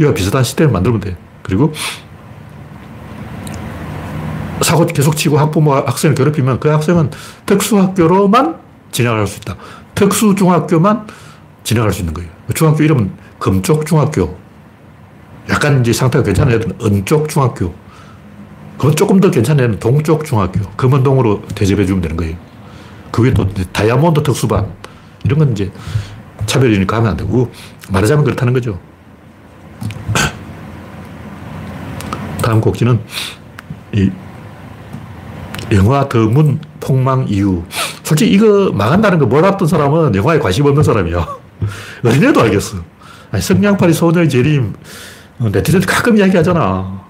[0.00, 1.16] 이와 비슷한 시스템을 만들면 돼.
[1.42, 1.72] 그리고
[4.62, 7.10] 사고 계속 치고 학부모 학생을 괴롭히면 그 학생은
[7.46, 8.58] 특수학교로만
[8.90, 9.56] 진학할 수 있다.
[9.94, 11.06] 특수중학교만
[11.64, 12.30] 진학할 수 있는 거예요.
[12.54, 14.36] 중학교 이름은 금쪽 중학교.
[15.50, 17.74] 약간 이제 상태가 괜찮은 애들은 은쪽 중학교.
[18.76, 20.60] 그건 조금 더 괜찮은 애는 동쪽 중학교.
[20.76, 22.36] 금은동으로 대접해 주면 되는 거예요.
[23.10, 24.72] 그 위에 또 다이아몬드 특수반.
[25.24, 25.70] 이런 건 이제
[26.46, 27.50] 차별이니까 하면 안 되고,
[27.90, 28.78] 말하자면 그렇다는 거죠.
[32.42, 33.00] 다음 곡지는
[33.92, 34.10] 이
[35.72, 37.62] 영화 더문 폭망 이유.
[38.02, 41.26] 솔직히 이거 망한다는 거 몰랐던 사람은 영화에 관심 없는 사람이야.
[42.04, 42.78] 어린애도 알겠어.
[43.30, 44.74] 아니, 성냥팔이 소녀의 재림,
[45.38, 47.02] 네티즌 가끔 이야기하잖아.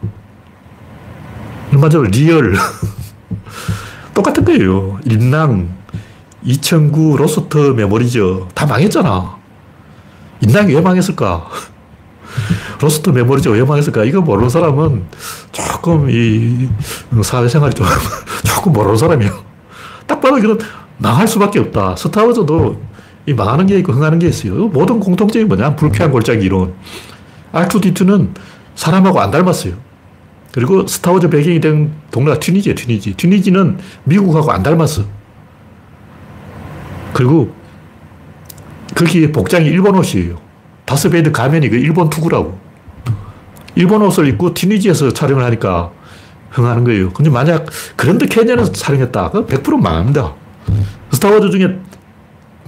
[1.73, 2.55] 얼마 전 리얼.
[4.15, 4.99] 똑같은 거예요.
[5.05, 5.69] 인랑,
[6.43, 8.49] 2009 로스트 메모리즈.
[8.55, 9.37] 다 망했잖아.
[10.41, 11.47] 인랑이 왜 망했을까?
[12.81, 13.51] 로스트 메모리즈.
[13.51, 14.05] 왜 망했을까?
[14.05, 15.05] 이거 모르는 사람은
[15.53, 16.69] 조금 이
[17.23, 17.87] 사회생활이 좀
[18.59, 19.33] 조금 모르는 사람이에요.
[20.07, 20.59] 딱 봐도 이건
[20.99, 21.95] 망할 수밖에 없다.
[21.97, 22.81] 스타워즈도
[23.27, 24.67] 이 망하는 게 있고 흥하는 게 있어요.
[24.69, 25.77] 모든 공통점이 뭐냐?
[25.77, 26.75] 불쾌한 골짜기 이론.
[27.53, 28.31] R2D2는
[28.75, 29.75] 사람하고 안 닮았어요.
[30.53, 33.15] 그리고 스타워즈 배경이 된 동네가 튀니지예요, 튀니지.
[33.15, 35.03] 튀니지는 미국하고 안 닮았어.
[37.13, 37.55] 그리고
[38.95, 40.39] 거기 복장이 일본 옷이에요.
[40.85, 42.59] 다스베이드 가면이 그 일본 투구라고.
[43.77, 45.93] 일본 옷을 입고 튀니지에서 촬영을 하니까
[46.51, 47.13] 흥하는 거예요.
[47.13, 49.31] 근데 만약 그런데 캐년에서 촬영했다.
[49.31, 50.35] 그100% 망합니다.
[51.13, 51.79] 스타워즈 중에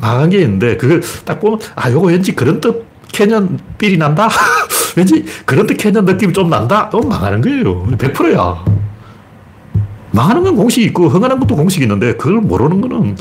[0.01, 4.29] 망한 게 있는데 그걸 딱 보면 아 요거 왠지 그런 뜻 캐년 삘이 난다?
[4.97, 6.91] 왠지 그런 뜻 캐년 느낌이 좀 난다?
[6.93, 7.87] 어 망하는 거예요.
[7.87, 8.65] 100%야.
[10.13, 13.17] 망하는 건 공식이 있고 흥하는 것도 공식이 있는데 그걸 모르는 거는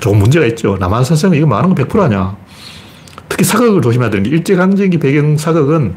[0.00, 0.76] 조금 문제가 있죠.
[0.78, 2.36] 남한사상 이거 망하는 건 100% 아니야.
[3.28, 5.96] 특히 사극을 조심해야 되는 게 일제강점기 배경 사극은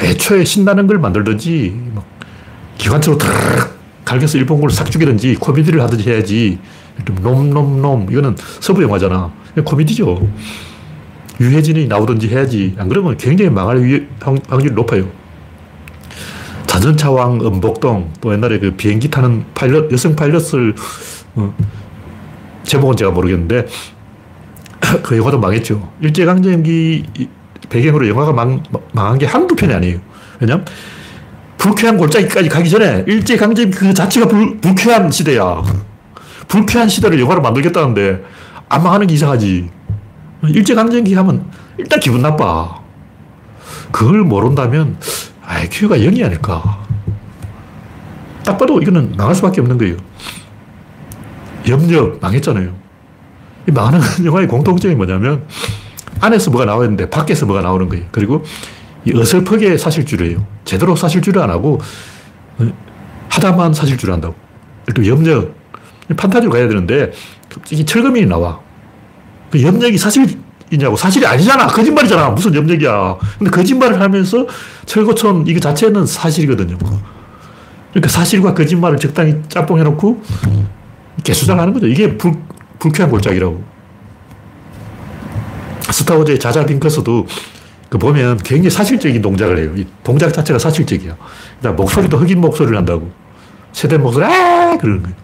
[0.00, 1.92] 애초에 신나는 걸 만들든지
[2.78, 3.72] 기관차로 드르륵
[4.04, 6.58] 갈겨서 일본군을 싹 죽이든지 코미디를 하든지 해야지
[7.22, 9.32] 놈놈놈 이거는 서부 영화잖아.
[9.64, 10.28] 코미디죠.
[11.40, 12.74] 유해진이 나오든지 해야지.
[12.78, 13.76] 안 그러면 굉장히 망할
[14.48, 15.08] 확률이 높아요.
[16.66, 20.74] 자전차왕 음복동 또 옛날에 그 비행기 타는 파일럿 여성 파일럿을
[21.34, 21.54] 어,
[22.64, 23.66] 제목은 제가 모르겠는데
[25.02, 25.90] 그 영화도 망했죠.
[26.00, 27.28] 일제강점기
[27.68, 29.98] 배경으로 영화가 망, 망한 게 한두 편이 아니에요.
[30.40, 30.64] 왜냐면
[31.62, 35.62] 불쾌한 골짜기까지 가기 전에 일제강점기 그 자체가 불, 불쾌한 시대야.
[36.48, 38.24] 불쾌한 시대를 영화로 만들겠다는데
[38.68, 39.70] 안 망하는 게 이상하지.
[40.42, 41.46] 일제강점기 하면
[41.78, 42.80] 일단 기분 나빠.
[43.92, 44.96] 그걸 모른다면
[45.44, 46.80] IQ가 0이 아닐까.
[48.44, 49.96] 딱 봐도 이거는 망할 수밖에 없는 거예요.
[51.68, 52.74] 염력 망했잖아요.
[53.68, 55.46] 이 망하는 영화의 공통점이 뭐냐면
[56.18, 58.04] 안에서 뭐가 나와 있는데 밖에서 뭐가 나오는 거예요.
[58.10, 58.81] 그리고 이
[59.14, 60.46] 어설프게 사실주의예요.
[60.64, 61.80] 제대로 사실주의를 안 하고
[62.58, 62.72] 어,
[63.28, 64.34] 하다만 사실주의를 한다고.
[64.94, 65.54] 또 염력.
[66.16, 67.12] 판타지로 가야 되는데
[67.70, 68.60] 이게 철거민이 나와.
[69.50, 70.96] 그 염력이 사실이냐고.
[70.96, 71.66] 사실이 아니잖아.
[71.66, 72.30] 거짓말이잖아.
[72.30, 73.16] 무슨 염력이야.
[73.38, 74.46] 근데 거짓말을 하면서
[74.86, 76.78] 철거촌 이거 자체는 사실이거든요.
[77.90, 80.22] 그러니까 사실과 거짓말을 적당히 짬뽕해놓고
[81.24, 81.86] 개수장하는 거죠.
[81.86, 82.32] 이게 불,
[82.78, 83.62] 불쾌한 골짜기라고.
[85.90, 87.26] 스타워즈의 자자 빙커스도
[87.92, 89.70] 그 보면 굉장히 사실적인 동작을 해요.
[89.76, 91.14] 이 동작 자체가 사실적이야.
[91.60, 93.10] 그러니까 목소리도 흑인 목소리를 한다고.
[93.72, 94.78] 세대 목소리, 아!
[94.78, 95.16] 그러는 거예요.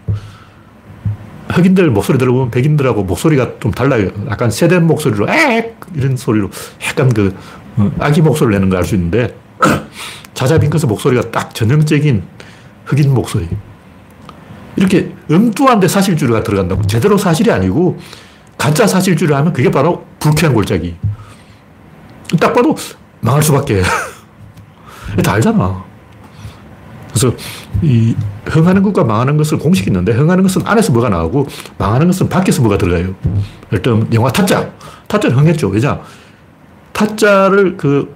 [1.49, 4.11] 흑인들 목소리 들어보면 백인들하고 목소리가 좀 달라요.
[4.29, 6.51] 약간 세대 목소리로, 에 이런 소리로
[6.87, 7.35] 약간 그
[7.75, 9.35] 어, 아기 목소리를 내는 걸 알 수 있는데
[10.35, 12.21] 자자 빙커스 목소리가 딱 전형적인
[12.85, 13.49] 흑인 목소리.
[14.75, 16.83] 이렇게 엉뚱한데 사실주의가 들어간다고.
[16.83, 17.97] 제대로 사실이 아니고
[18.59, 20.95] 가짜 사실주의를 하면 그게 바로 불쾌한 골짜기.
[22.39, 22.75] 딱 봐도
[23.21, 23.81] 망할 수밖에.
[25.23, 25.83] 다 알잖아.
[27.09, 27.35] 그래서
[27.81, 28.15] 이
[28.45, 32.77] 흥하는 것과 망하는 것을 공식이 있는데 흥하는 것은 안에서 뭐가 나오고 망하는 것은 밖에서 뭐가
[32.77, 33.15] 들어가요.
[33.71, 34.71] 일단 영화 타짜.
[35.07, 35.69] 타짜는 흥했죠.
[35.69, 35.99] 왜냐?
[36.93, 38.15] 타짜를 그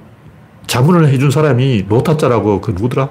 [0.67, 3.09] 자문을 해준 사람이 노타짜라고 그 누구더라?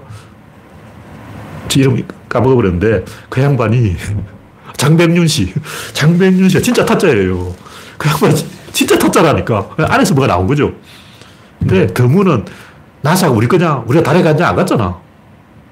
[1.76, 3.96] 이름 까먹어버렸는데 그 양반이
[4.76, 5.52] 장백윤 씨.
[5.92, 7.54] 장백윤 씨가 진짜 타짜예요.
[7.98, 8.34] 그 양반이
[8.72, 9.70] 진짜 타짜라니까.
[9.78, 10.72] 안에서 뭐가 나온 거죠.
[11.62, 12.44] 근데 드문은
[13.00, 13.84] 나사가 우리 거냐?
[13.86, 14.48] 우리가 달에 갔냐?
[14.48, 14.98] 안 갔잖아.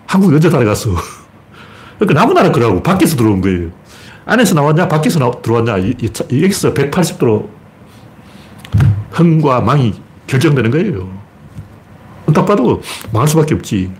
[0.07, 0.91] 한국이 언제 달에 갔어?
[1.99, 3.71] 그러니까 남은 나라 거라고 밖에서 들어온 거예요.
[4.27, 4.89] 안에서 나왔냐?
[4.89, 5.79] 밖에서 나, 들어왔냐?
[5.79, 7.49] 이, 이, 여기서 180도로
[9.11, 9.95] 흥과 망이
[10.27, 11.09] 결정되는 거예요.
[12.33, 12.81] 딱 봐도
[13.13, 13.91] 망할 수밖에 없지.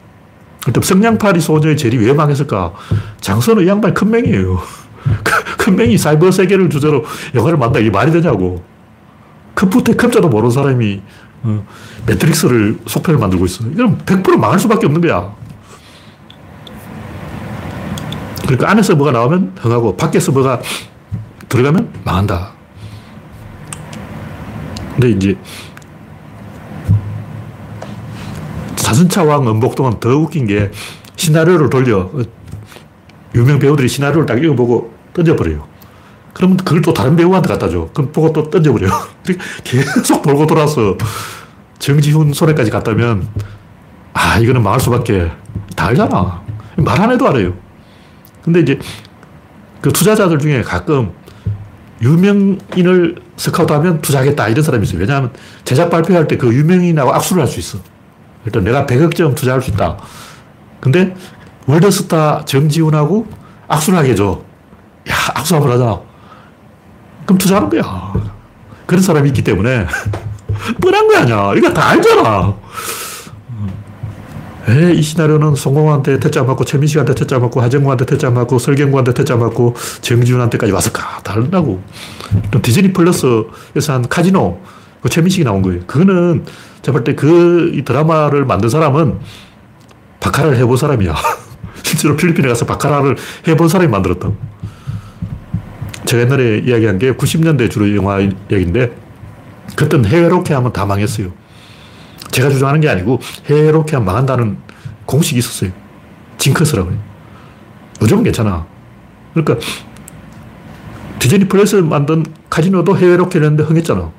[0.65, 2.73] 그때 성냥팔이 소녀의 젤이 왜 망했을까?
[3.21, 4.61] 장선우 양반 큰 맹이에요.
[5.59, 8.63] 큰 맹이 사이버 세계를 주제로 영화를 만다 이게 말이 되냐고.
[9.55, 11.03] 컴퓨터 컴자도 모르는 사람이
[11.43, 11.67] 어,
[12.07, 13.65] 매트릭스를 속편을 만들고 있어.
[13.65, 15.35] 이건 100% 망할 수밖에 없는 거야.
[18.43, 20.61] 그러니까 안에서 뭐가 나오면 흥하고 밖에서 뭐가
[21.49, 22.53] 들어가면 망한다.
[24.93, 25.39] 근데 이제
[28.75, 30.71] 자전차 왕 은복동은 더 웃긴 게
[31.17, 32.11] 시나리오를 돌려
[33.35, 35.70] 유명 배우들이 시나리오를 딱 읽어보고 던져버려요.
[36.41, 37.91] 그러면 그걸 또 다른 배우한테 갖다 줘.
[37.93, 38.89] 그럼 보고 또 던져버려.
[39.63, 40.97] 계속 돌고 돌아서
[41.79, 43.29] 정지훈 손에까지 갔다면
[44.15, 45.31] 아, 이거는 망할 수밖에
[45.77, 46.43] 다 알잖아.
[46.79, 47.53] 말 안 해도 알아요.
[48.43, 48.79] 근데 이제
[49.83, 51.13] 그 투자자들 중에 가끔
[52.01, 54.99] 유명인을 스카우트하면 투자하겠다 이런 사람이 있어요.
[55.01, 55.33] 왜냐하면
[55.65, 57.79] 제작 발표할 때 그 유명인하고 악수를 할 수 있어.
[58.47, 59.99] 일단 내가 100억점 투자할 수 있다.
[60.81, 61.15] 근데
[61.67, 63.27] 월드스타 정지훈하고
[63.69, 64.41] 악수를 하게 해줘.
[65.11, 66.01] 야, 악수 한번 하자.
[67.31, 68.13] 그럼 투자하는 거야.
[68.87, 69.87] 그런 사람이 있기 때문에
[70.83, 71.53] 뻔한 거 아니야.
[71.57, 72.55] 이거 다 알잖아.
[74.69, 79.77] 에, 이 시나리오는 송공한테 퇴짜 맞고 최민식한테 퇴짜 맞고 하정우한테 퇴짜 맞고 설경구한테 퇴짜 맞고
[80.01, 81.21] 정지훈한테까지 왔을까?
[81.23, 81.81] 다르다고.
[82.63, 84.61] 디즈니 플러스에서 한 카지노
[85.01, 85.83] 그 최민식이 나온 거예요.
[85.87, 86.45] 그거는
[86.83, 89.21] 제가 볼 때 그 드라마를 만든 사람은
[90.19, 91.15] 바카라를 해본 사람이야.
[91.85, 93.17] 실제로 필리핀에 가서 바카라를
[93.47, 94.31] 해본 사람이 만들었다.
[96.11, 98.97] 제가 옛날에 이야기한 게 90년대 주로 영화 이야기인데
[99.77, 101.31] 그때는 해외 로케 하면 다 망했어요.
[102.33, 104.59] 제가 주장하는 게 아니고 해외 로케 하면 망한다는
[105.07, 105.71] 공식이 있었어요.
[106.37, 106.99] 징크스라고 해요.
[108.03, 108.67] 요즘은 괜찮아.
[109.35, 109.65] 그러니까
[111.21, 114.11] 디즈니 플러스 만든 카지노도 해외 로케를 했는데 흥했잖아.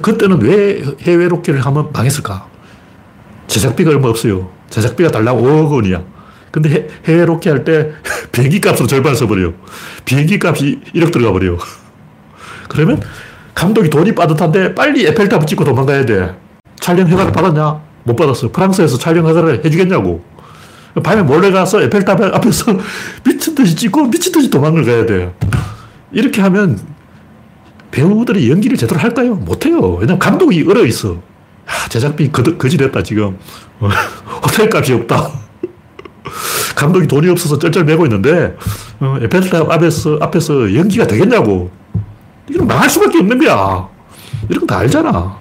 [0.00, 2.48] 그때는 왜 해외 로케를 하면 망했을까?
[3.46, 4.50] 제작비가 얼마 없어요.
[4.70, 6.02] 제작비가 달랑 5억 원이야.
[6.56, 7.92] 근데 해외 로케 할 때
[8.32, 9.52] 비행기 값으로 절반 써버려요.
[10.06, 11.58] 비행기 값이 1억 들어가 버려요.
[12.70, 13.02] 그러면
[13.54, 16.34] 감독이 돈이 빠듯한데 빨리 에펠탑을 찍고 도망가야 돼.
[16.80, 17.80] 촬영 허가를 받았냐?
[18.04, 18.50] 못 받았어.
[18.52, 20.24] 프랑스에서 촬영 허가를 해주겠냐고.
[21.02, 22.78] 밤에 몰래 가서 에펠탑 앞에서
[23.22, 25.34] 미친 듯이 찍고 미친 듯이 도망을 가야 돼.
[26.10, 26.78] 이렇게 하면
[27.90, 29.34] 배우들이 연기를 제대로 할까요?
[29.34, 29.96] 못해요.
[29.96, 31.20] 왜냐면 감독이 얼어 있어.
[31.66, 33.36] 아, 제작비 거지됐다, 지금.
[34.42, 35.45] 호텔 값이 없다.
[36.74, 38.56] 감독이 돈이 없어서 쩔쩔매고 있는데,
[39.00, 41.70] 어, 에펠탑 앞에서, 앞에서 연기가 되겠냐고.
[42.50, 43.88] 이건 망할 수밖에 없는 거야.
[44.48, 45.38] 이런 거 다 알잖아.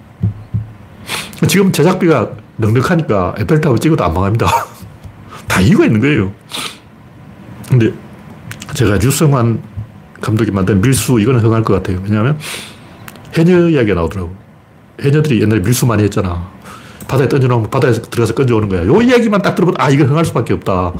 [1.48, 4.48] 지금 제작비가 넉넉하니까 에펠탑을 찍어도 안 망합니다.
[5.48, 6.32] 다 이유가 있는 거예요.
[7.70, 7.92] 근데
[8.74, 9.62] 제가 유성환
[10.22, 12.00] 감독이 만든 밀수 이거는 흥할 것 같아요.
[12.04, 12.40] 왜냐하면
[13.38, 14.34] 해녀 이야기가 나오더라고.
[15.02, 16.50] 해녀들이 옛날에 밀수 많이 했잖아.
[17.16, 18.86] 바다에 던져놓으면 바다에 들어가서 건져오는 거야.
[18.86, 20.94] 요 이야기만 딱 들어보면 아, 이거 흥할 수밖에 없다.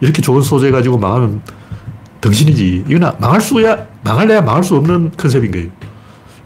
[0.00, 1.40] 이렇게 좋은 소재 가지고 망하면
[2.20, 2.84] 덩신이지.
[2.88, 5.68] 이거는 망할 수야, 망할래야 망할 수 없는 컨셉인 거예요.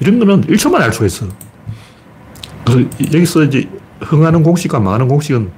[0.00, 1.26] 이런 거는 1초만 알 수가 있어.
[2.64, 3.68] 그래서 여기서 이제
[4.00, 5.50] 흥하는 공식과 망하는 공식은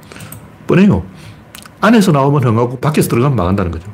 [0.66, 1.04] 뻔해요.
[1.82, 3.86] 안에서 나오면 흥하고 밖에서 들어가면 망한다는 거죠.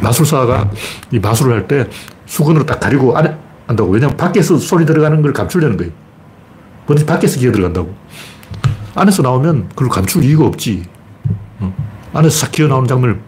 [0.00, 0.70] 마술사가
[1.10, 1.88] 이 마술을 할 때
[2.26, 3.34] 수건으로 딱 가리고 안에
[3.66, 3.90] 한다고.
[3.90, 5.92] 왜냐면 밖에서 소리 들어가는 걸 감추려는 거예요.
[6.86, 7.94] 뭐든지 밖에서 기어 들어간다고.
[8.94, 10.84] 안에서 나오면 그걸 감출 이유가 없지.
[12.12, 13.20] 안에서 싹 기어 나오는 장면을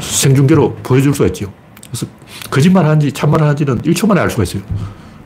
[0.00, 1.50] 생중계로 보여줄 수가 있죠.
[1.88, 2.06] 그래서
[2.50, 4.62] 거짓말 하는지 참말 하는지는 1초 만에 알 수가 있어요.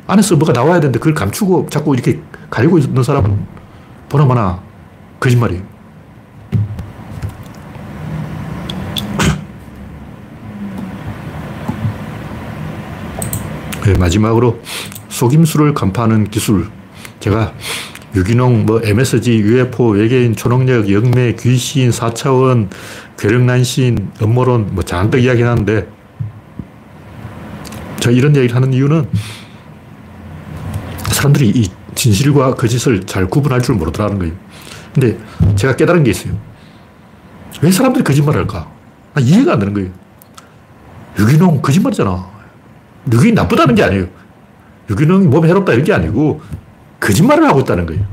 [0.07, 3.47] 안에서 뭐가 나와야 되는데 그걸 감추고 자꾸 이렇게 가리고 있는 사람은
[4.09, 4.62] 보나마나
[5.21, 5.62] 거짓말이에요.
[13.85, 14.61] 네, 마지막으로
[15.11, 16.69] 속임수를 간파하는 기술.
[17.21, 17.53] 제가
[18.15, 22.69] 유기농, 뭐 MSG, UFO, 외계인, 초능력, 영매, 귀신, 4차원,
[23.19, 25.87] 괴력난신, 음모론 뭐 잔뜩 이야기 하는데
[28.01, 29.07] 저 이런 얘기를 하는 이유는
[31.13, 34.35] 사람들이 이 진실과 거짓을 잘 구분할 줄 모르더라는 거예요.
[34.95, 35.19] 근데
[35.57, 36.33] 제가 깨달은 게 있어요.
[37.61, 38.71] 왜 사람들이 거짓말을 할까?
[39.15, 39.91] 아, 이해가 안 되는 거예요.
[41.19, 42.27] 유기농 거짓말이잖아.
[43.07, 44.20] 유기농이 나쁘다는 게 아니에요.
[44.91, 46.41] 유기농이 몸에 해롭다 이런 게 아니고
[46.99, 48.05] 거짓말을 하고 있다는 거예요.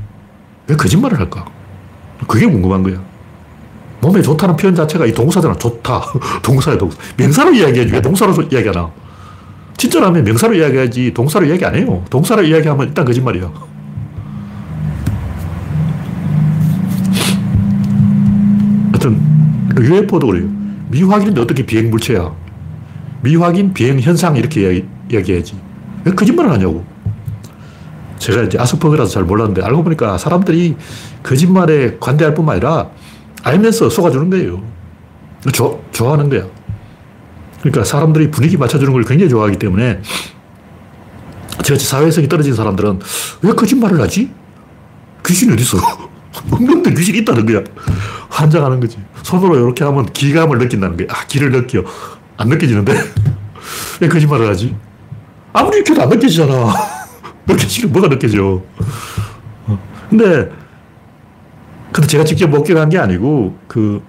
[0.68, 1.44] 왜 거짓말을 할까?
[2.26, 3.02] 그게 궁금한 거야.
[4.00, 5.56] 몸에 좋다는 표현 자체가 이 동사잖아.
[5.56, 6.00] 좋다.
[6.42, 6.96] 동사야, 동사.
[7.16, 7.92] 명사로 이야기해야지.
[7.92, 8.90] 왜 동사로 이야기하나?
[9.76, 12.04] 친절하면 명사로 이야기하지 동사로 이야기 안 해요.
[12.10, 13.50] 동사로 이야기하면 일단 거짓말이야.
[18.92, 19.20] 하여튼,
[19.76, 20.48] UFO도 그래요.
[20.90, 22.32] 미확인인데 어떻게 비행 물체야?
[23.22, 25.67] 미확인 비행 현상 이렇게 이야기, 이야기해야지.
[26.04, 26.84] 왜 거짓말을 하냐고.
[28.18, 30.76] 제가 이제 아스퍼그라서 잘 몰랐는데 알고 보니까 사람들이
[31.22, 32.88] 거짓말에 관대할 뿐만 아니라
[33.44, 34.62] 알면서 속아주는 거예요.
[35.52, 36.46] 조, 좋아하는 거야.
[37.60, 40.00] 그러니까 사람들이 분위기 맞춰주는 걸 굉장히 좋아하기 때문에
[41.62, 43.00] 저같이 사회성이 떨어진 사람들은
[43.42, 44.30] 왜 거짓말을 하지?
[45.24, 45.78] 귀신이 어딨어?
[46.50, 47.62] 없는데 귀신이 있다는 거야.
[48.30, 48.98] 환장하는 거지.
[49.22, 51.08] 손으로 이렇게 하면 기감을 느낀다는 거야.
[51.10, 51.84] 아, 기를 느껴.
[52.36, 52.94] 안 느껴지는데?
[54.00, 54.74] 왜 거짓말을 하지?
[55.52, 56.74] 아무리 이렇게도 안 느껴지잖아.
[57.46, 58.62] 느껴지는 뭐가 느껴져.
[60.10, 60.50] 근데,
[61.92, 64.02] 근데 제가 직접 목격한 게 아니고, 그,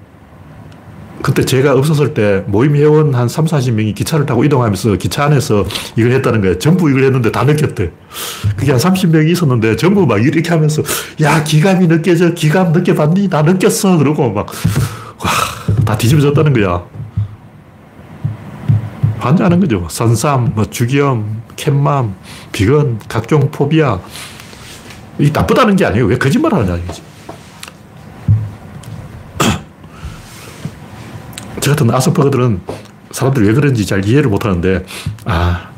[1.22, 5.66] 그때 제가 없었을 때 모임 회원 한 3, 40명이 기차를 타고 이동하면서 기차 안에서
[5.98, 6.58] 이걸 했다는 거예요.
[6.60, 7.92] 전부 이걸 했는데 다 느꼈대.
[8.56, 10.82] 그게 한 30명이 있었는데 전부 막 이렇게 하면서
[11.22, 12.34] 야, 기감이 느껴져.
[12.34, 13.28] 기감 느껴봤니?
[13.30, 13.98] 나 느꼈어.
[13.98, 15.30] 그러고 막, 와,
[15.86, 16.86] 다 뒤집어졌다는 거야.
[19.20, 19.88] 환장하는 거죠.
[19.90, 22.16] 선삼, 뭐 주기염, 캣맘,
[22.52, 24.00] 비건, 각종 포비아.
[25.20, 26.06] 이 나쁘다는 게 아니에요.
[26.06, 27.02] 왜 거짓말 하느냐, 이거지.
[31.60, 32.62] 저 같은 아스퍼거들은
[33.12, 34.86] 사람들이 왜 그런지 잘 이해를 못 하는데,
[35.26, 35.70] 아,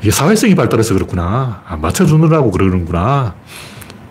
[0.00, 1.62] 이게 사회성이 발달해서 그렇구나.
[1.66, 3.34] 아, 맞춰주느라고 그러는구나.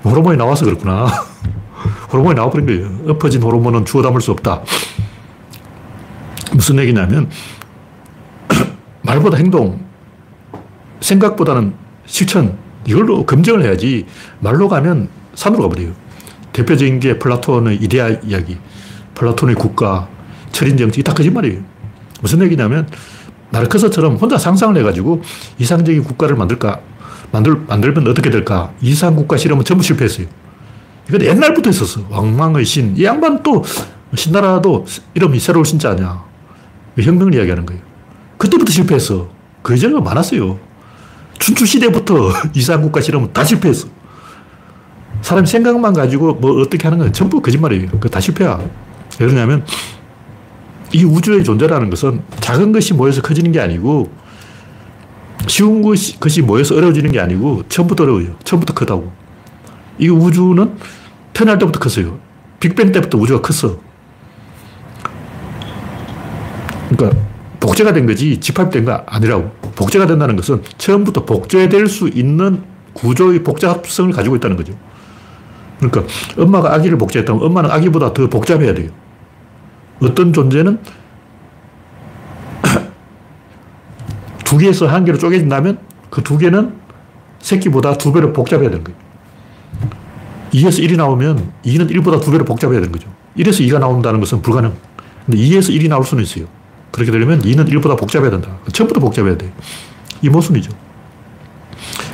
[0.03, 1.05] 호르몬이 나와서 그렇구나.
[2.11, 3.11] 호르몬이 나와버린 거예요.
[3.13, 4.61] 엎어진 호르몬은 주워 담을 수 없다.
[6.51, 7.29] 무슨 얘기냐면,
[9.04, 9.80] 말보다 행동,
[10.99, 11.74] 생각보다는
[12.06, 14.06] 실천, 이걸로 검증을 해야지
[14.39, 15.93] 말로 가면 산으로 가버려요.
[16.51, 18.58] 대표적인 게 플라톤의 이데아 이야기,
[19.16, 20.08] 플라톤의 국가,
[20.51, 21.62] 철인 정치, 다 거짓말이에요.
[22.22, 22.88] 무슨 얘기냐면,
[23.49, 25.22] 나르크스처럼 혼자 상상을 해가지고
[25.60, 26.80] 이상적인 국가를 만들까,
[27.32, 30.28] 만들, 만들면 어떻게 될까, 이상 국가 실험은 전부 실패했어요.
[31.10, 32.01] 이건 옛날부터 있었어.
[32.10, 32.95] 왕망의 신.
[32.95, 33.64] 이 양반 또,
[34.16, 34.86] 신나라도
[35.16, 36.24] 이름이 새로운 신자 아니야.
[36.97, 37.92] 혁명을 이야기하는 거예요.
[38.38, 39.29] 그때부터 실패했어.
[39.61, 40.59] 그 예전에 많았어요.
[41.39, 43.88] 춘추 시대부터 이상국가 실험은 다 실패했어.
[45.21, 47.89] 사람 생각만 가지고 뭐 어떻게 하는 건 전부 거짓말이에요.
[47.99, 48.57] 그 다 실패야.
[49.19, 49.65] 왜 그러냐면
[50.91, 54.11] 이 우주의 존재라는 것은 작은 것이 모여서 커지는 게 아니고
[55.47, 58.36] 쉬운 것이 모여서 어려워지는 게 아니고 처음부터 어려워요.
[58.43, 59.11] 처음부터 크다고.
[59.97, 60.75] 이 우주는
[61.34, 62.19] 태어날 때부터 컸어요.
[62.59, 63.77] 빅뱅 때부터 우주가 컸어.
[66.89, 67.19] 그러니까
[67.64, 69.49] 복제가 된 거지 집합된 거 아니라고.
[69.76, 72.61] 복제가 된다는 것은 처음부터 복제될 수 있는
[72.93, 74.74] 구조의 복잡성을 가지고 있다는 거죠.
[75.80, 76.03] 그러니까
[76.38, 78.91] 엄마가 아기를 복제했다면 엄마는 아기보다 더 복잡해야 돼요.
[80.01, 80.78] 어떤 존재는
[84.43, 85.78] 두 개에서 한 개로 쪼개진다면
[86.09, 86.76] 그 두 개는
[87.39, 88.99] 새끼보다 두 배로 복잡해야 되는 거예요.
[90.51, 93.07] 2에서 1이 나오면 2는 1보다 두 배로 복잡해야 되는 거죠.
[93.38, 94.74] 1에서 2가 나온다는 것은 불가능.
[95.26, 96.45] 근데 2에서 1이 나올 수는 있어요.
[96.93, 98.55] 그렇게 되려면 2는 1보다 복잡해야 된다.
[98.71, 99.51] 처음부터 복잡해야 돼.
[100.21, 100.71] 이 모순이죠.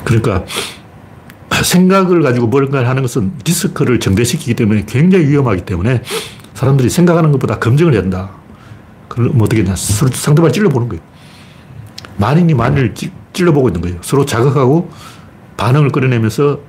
[0.06, 0.46] 그러니까
[1.62, 6.02] 생각을 가지고 뭔가를 하는 것은 리스크를 정대시키기 때문에 굉장히 위험하기 때문에
[6.54, 8.32] 사람들이 생각하는 것보다 검증을 해야 된다.
[9.10, 9.76] 그럼 뭐 어떻게 되냐.
[9.76, 11.04] 상대방을 찔러보는 거예요.
[12.16, 12.94] 만인이 만인을
[13.34, 13.98] 찔러보고 있는 거예요.
[14.02, 14.90] 서로 자극하고
[15.58, 16.62] 반응을 끌어내면서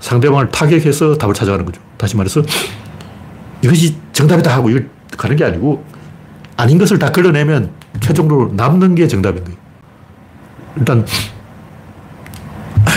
[0.00, 1.82] 상대방을 타격해서 답을 찾아가는 거죠.
[1.98, 2.42] 다시 말해서
[3.62, 4.88] 이것이 정답이다 하고 이걸
[5.18, 5.91] 가는 게 아니고
[6.62, 9.58] 아닌 것을 다 걸러내면 최종적으로 남는 게 정답인 거예요.
[10.76, 11.04] 일단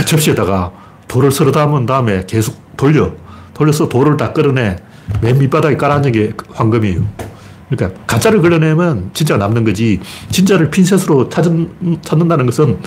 [0.05, 0.71] 접시에다가
[1.07, 3.11] 돌을 서로 담은 다음에 계속 돌려.
[3.55, 4.75] 돌려서 돌을 다 끌어내.
[5.19, 7.01] 맨 밑바닥에 깔아앉는 게 황금이에요.
[7.69, 9.99] 그러니까 가짜를 걸러내면 진짜가 남는 거지
[10.29, 12.79] 진짜를 핀셋으로 찾은, 찾는다는 것은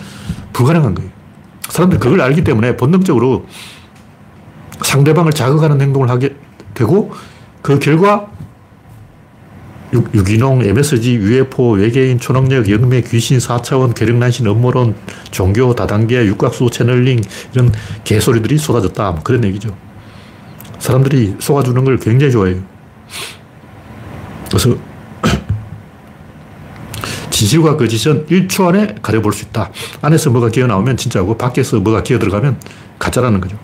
[0.53, 1.11] 불가능한 거예요.
[1.71, 3.47] 사람들이 그걸 알기 때문에 본능적으로
[4.83, 6.37] 상대방을 자극하는 행동을 하게
[6.75, 7.11] 되고
[7.63, 8.29] 그 결과
[9.95, 14.95] 유, 유기농, MSG, UFO, 외계인, 초능력, 영매, 귀신, 4차원, 계력난신, 음모론,
[15.31, 17.23] 종교, 다단계, 육각수, 채널링
[17.55, 17.73] 이런
[18.05, 19.13] 개소리들이 쏟아졌다.
[19.13, 19.75] 뭐 그런 얘기죠.
[20.79, 22.63] 사람들이 속아주는 걸 굉장히 좋아해요.
[24.49, 24.77] 그래서
[27.31, 29.71] 진실과 거짓은 1초 안에 가려볼 수 있다.
[30.03, 32.61] 안에서 뭐가 기어 나오면 진짜고 밖에서 뭐가 기어 들어가면
[32.99, 33.57] 가짜라는 거죠.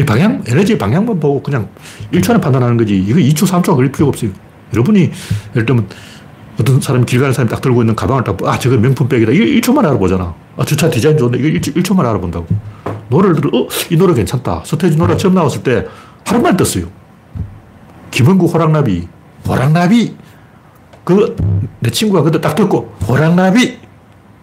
[0.00, 1.68] 이 방향, 에너지 방향만 보고 그냥
[2.12, 2.96] 1초 안에 판단하는 거지.
[2.96, 4.30] 이거 2초, 3초가 걸릴 필요가 없어요.
[4.74, 5.10] 여러분이
[5.54, 5.88] 예를 들면
[6.60, 9.32] 어떤 사람이 길 가는 사람이 딱 들고 있는 가방을 딱, 아, 저거 명품백이다.
[9.32, 10.34] 이거 1초만 알아보잖아.
[10.56, 12.46] 아, 저 차 디자인 좋은데 이거 1초, 1초만 알아본다고.
[13.08, 14.62] 노래를 들어, 어, 이 노래 괜찮다.
[14.64, 15.86] 서태지 노래 처음 나왔을 때
[16.26, 16.86] 하루만 떴어요.
[18.10, 19.08] 김은국 호랑나비.
[19.48, 20.16] 호랑나비.
[21.02, 21.36] 그,
[21.80, 23.78] 내 친구가 그때 딱 듣고, 호랑나비.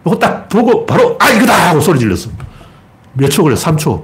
[0.06, 1.70] 이거 딱 보고 바로, 아, 이거다!
[1.70, 2.30] 하고 소리 질렀어.
[3.14, 3.56] 몇 초 걸려?
[3.56, 4.04] 3초.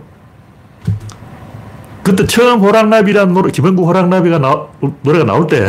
[2.04, 4.66] 그때 처음 호랑나비라는 노래, 김은국 호랑나비가 나,
[5.04, 5.68] 노래가 나올 때,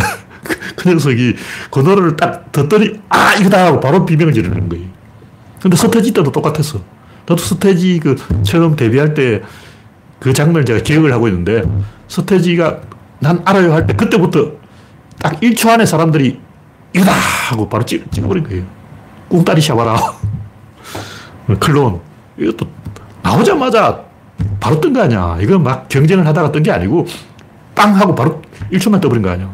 [0.78, 1.34] 그 녀석이
[1.70, 3.66] 그 노래를 딱 듣더니, 아, 이거다!
[3.66, 4.86] 하고 바로 비명을 지르는 거예요.
[5.60, 6.80] 근데 서태지 때도 똑같았어.
[7.26, 9.42] 나도 서태지 그 처음 데뷔할 때
[10.20, 11.62] 그 장면을 제가 기억을 하고 있는데,
[12.08, 12.80] 서태지가
[13.20, 14.50] 난 알아요 할 때 그때부터
[15.22, 16.40] 딱 1초 안에 사람들이
[16.94, 17.12] 이거다!
[17.12, 18.64] 하고 바로 찍, 찍어버린 거예요.
[19.28, 19.96] 꿍따리 샤바라.
[21.60, 22.00] 클론.
[22.36, 22.66] 이것도
[23.22, 24.04] 나오자마자
[24.58, 25.38] 바로 뜬 거 아니야.
[25.40, 27.06] 이건 막 경쟁을 하다가 뜬 게 아니고
[27.74, 29.48] 빵 하고 바로 1초만 떠버린 거 아니야.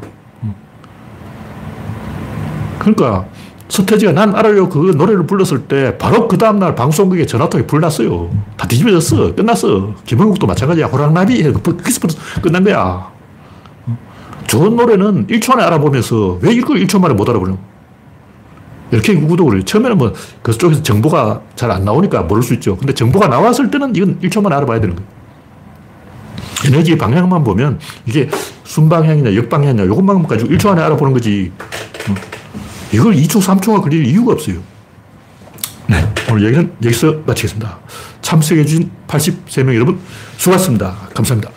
[2.84, 3.26] 그러니까
[3.68, 8.30] 서태지가 난 알아요 그 노래를 불렀을 때 바로 그 다음날 방송국에 전화통이 불났어요.
[8.56, 9.34] 다 뒤집어졌어.
[9.34, 9.94] 끝났어.
[10.04, 10.86] 김원국도 마찬가지야.
[10.86, 11.42] 호랑나비.
[11.52, 13.10] 거기서부터 끝난 거야.
[14.46, 17.56] 좋은 노래는 1초 안에 알아보면서 왜 이걸 1초 만에 못 알아보냐.
[18.92, 19.64] 이렇게 구도 그래요.
[19.64, 20.12] 처음에는 뭐
[20.42, 22.76] 그쪽에서 정보가 잘 안 나오니까 모를 수 있죠.
[22.76, 25.08] 근데 정보가 나왔을 때는 이건 1초만 알아봐야 되는 거예요.
[26.66, 28.28] 에너지 방향만 보면 이게
[28.64, 31.50] 순방향이냐 역방향이냐 이것만 가지고 1초 안에 알아보는 거지.
[32.94, 34.56] 이걸 2초, 3초가 걸릴 이유가 없어요.
[35.88, 36.08] 네.
[36.30, 37.78] 오늘 얘기는 여기서 마치겠습니다.
[38.22, 39.98] 참석해주신 83명 여러분
[40.36, 41.08] 수고하셨습니다.
[41.12, 41.53] 감사합니다.